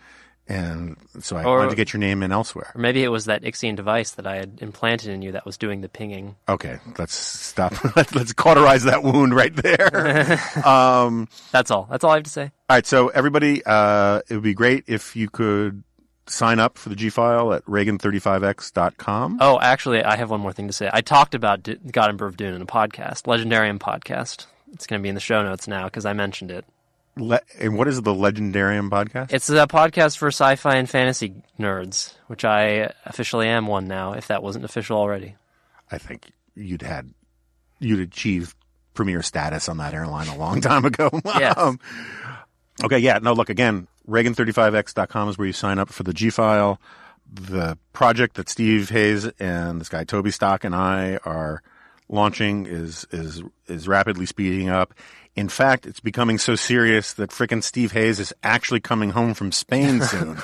[0.50, 2.72] And so I Or- wanted to get your name in elsewhere.
[2.74, 5.58] or maybe it was that Ixian device that I had implanted in you that was
[5.58, 6.36] doing the pinging.
[6.50, 7.74] Okay, let's stop.
[8.16, 10.40] let's cauterize that wound right there.
[10.66, 11.88] um, That's all.
[11.92, 12.52] That's all I have to say.
[12.70, 15.84] all right, so everybody, uh, it would be great if you could
[16.26, 19.38] sign up for the G file at Reagan35x.com.
[19.42, 20.90] Oh, actually, I have one more thing to say.
[20.92, 24.46] I talked about D- of Dune in a podcast, Legendarium podcast.
[24.74, 26.66] It's going to be in the show notes now because I mentioned it.
[27.20, 29.34] Le- and what is the Legendarium podcast?
[29.34, 34.14] It's a podcast for sci-fi and fantasy nerds, which I officially am one now.
[34.14, 35.36] If that wasn't official already,
[35.92, 37.14] I think you'd had
[37.80, 38.56] you'd achieved
[38.94, 41.10] premier status on that airline a long time ago.
[41.26, 41.58] Yes.
[41.58, 41.80] Um,
[42.84, 43.20] okay, yeah.
[43.22, 43.88] No, look again.
[44.08, 46.80] Reagan35x.com is where you sign up for the G file.
[47.32, 51.62] The project that Steve Hayes and this guy Toby Stock and I are
[52.10, 54.94] launching is is is rapidly speeding up.
[55.36, 59.52] In fact, it's becoming so serious that frickin' Steve Hayes is actually coming home from
[59.52, 60.38] Spain soon.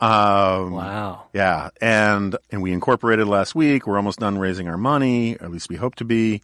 [0.00, 1.26] um, wow.
[1.32, 3.86] yeah, and and we incorporated last week.
[3.86, 6.42] We're almost done raising our money, at least we hope to be.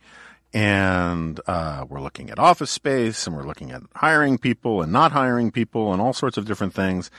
[0.53, 5.12] And uh, we're looking at office space, and we're looking at hiring people and not
[5.12, 7.11] hiring people, and all sorts of different things.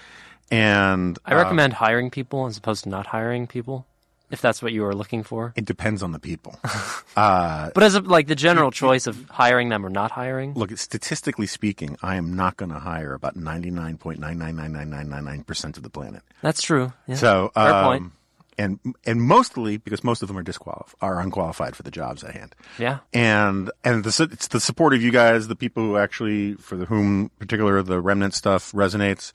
[0.52, 3.88] And I uh, recommend hiring people as opposed to not hiring people,
[4.32, 5.54] if that's what you were looking for.
[5.56, 6.58] it depends on the people.
[7.16, 10.76] uh, But as a, like the general choice of hiring them or not hiring, look,
[10.78, 14.72] statistically speaking, I am not going to hire about ninety nine point nine nine nine
[14.72, 16.24] nine nine nine nine percent of the planet.
[16.42, 16.94] that's true.
[17.08, 17.16] Yeah.
[17.16, 18.12] So, Fair um, point.
[18.58, 22.34] and and mostly because most of them are disqualified, are unqualified for the jobs at
[22.36, 22.56] hand.
[22.80, 23.00] yeah.
[23.14, 26.86] and and the, it's the support of you guys, the people who actually, for the
[26.86, 29.32] whom particular the remnant stuff resonates,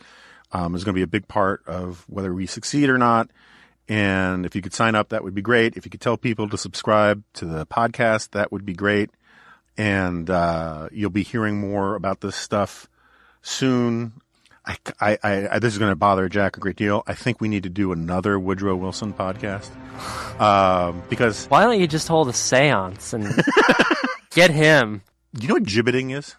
[0.52, 3.30] um, is going to be a big part of whether we succeed or not.
[3.88, 5.76] And if you could sign up, that would be great.
[5.76, 9.10] If you could tell people to subscribe to the podcast, that would be great.
[9.76, 12.88] And uh, you'll be hearing more about this stuff
[13.42, 14.20] soon.
[14.64, 17.04] I, I, I, this is going to bother Jack a great deal.
[17.06, 19.70] I think we need to do another Woodrow Wilson podcast
[20.40, 23.24] um, because Why don't you just hold a séance and
[24.30, 25.02] get him?
[25.38, 26.34] you know what gibbeting is?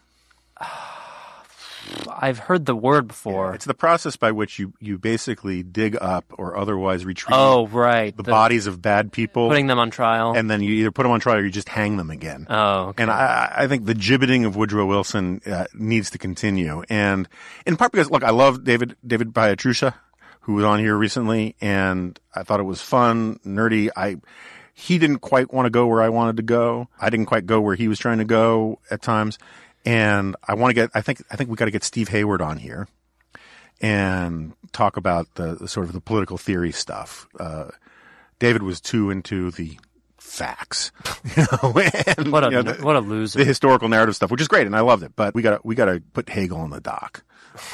[2.20, 3.54] I've heard the word before.
[3.54, 8.16] It's the process by which you, you basically dig up or otherwise retrieve oh, right.
[8.16, 10.34] the, bodies of bad people, putting them on trial.
[10.36, 12.48] and then you either put them on trial or you just hang them again.
[12.50, 13.04] oh, okay.
[13.04, 17.28] And I, I think the gibbeting of Woodrow Wilson uh, needs to continue, and
[17.66, 19.94] in part because look, I love David David Pietrusza,
[20.42, 23.90] who was on here recently, and I thought it was fun, nerdy.
[23.96, 24.18] I
[24.74, 26.88] he didn't quite want to go where I wanted to go.
[27.02, 29.40] I didn't quite go where he was trying to go at times,
[29.86, 30.92] and I want to get.
[30.94, 32.88] I think I think we got to get Steve Hayward on here
[33.82, 37.28] and talk about the, the sort of the political theory stuff.
[37.40, 37.70] Uh,
[38.40, 39.78] David was too into the
[40.18, 40.92] facts,
[41.38, 41.74] you know,
[42.18, 43.40] and, what a you know, the- what a loser.
[43.40, 45.14] the historical narrative stuff, which is great, and I loved it.
[45.16, 47.24] But we got to we got to put Hegel on the dock,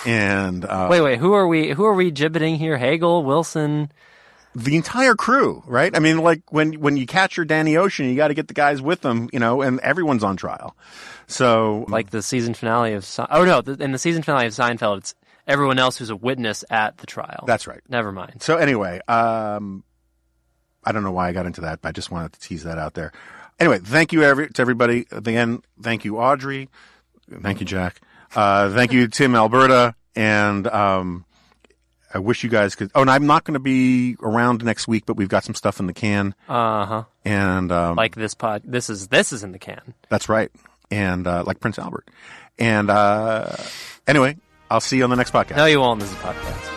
[0.05, 1.19] and uh, wait, wait.
[1.19, 1.71] Who are we?
[1.71, 2.77] Who are we gibbeting here?
[2.77, 3.91] Hegel, Wilson.
[4.55, 5.95] The entire crew, right?
[5.95, 8.53] I mean, like when when you catch your Danny Ocean, you got to get the
[8.53, 10.75] guys with them, you know, and everyone's on trial.
[11.27, 14.53] So, like the season finale of Se- oh no the, in the season finale of
[14.53, 15.15] Seinfeld it's
[15.47, 17.81] everyone else who's a witness at the trial that's right.
[17.89, 19.83] never mind So anyway, um,
[20.83, 22.77] I don't know why I got into that, but I just wanted to tease that
[22.77, 23.11] out there.
[23.59, 25.05] Anyway, thank you every, to everybody.
[25.11, 26.69] Again, thank you, Audrey.
[27.41, 28.01] Thank you, Jack.
[28.35, 31.25] Uh, thank you, Tim Alberta, and um,
[32.13, 32.91] I wish you guys could.
[32.95, 35.79] Oh, and I'm not going to be around next week, but we've got some stuff
[35.79, 37.03] in the can, Uh huh.
[37.25, 38.61] and um, Like this pod.
[38.65, 39.93] This is this is in the can.
[40.09, 40.51] that's right,
[40.91, 42.07] and uh, like Prince Albert.
[42.59, 43.55] And uh,
[44.07, 44.37] anyway,
[44.69, 45.55] I'll see you on the next podcast.
[45.57, 45.99] No, you won't.
[45.99, 46.72] This is a podcast.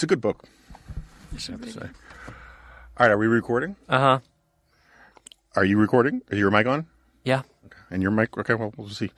[0.00, 0.48] It's a good book.
[1.30, 1.80] I have to say.
[1.80, 2.32] All
[3.00, 3.76] right, are we recording?
[3.86, 4.18] Uh huh.
[5.56, 6.22] Are you recording?
[6.30, 6.86] Is your mic on?
[7.22, 7.42] Yeah.
[7.90, 8.38] And your mic?
[8.38, 9.10] Okay, well, we'll see.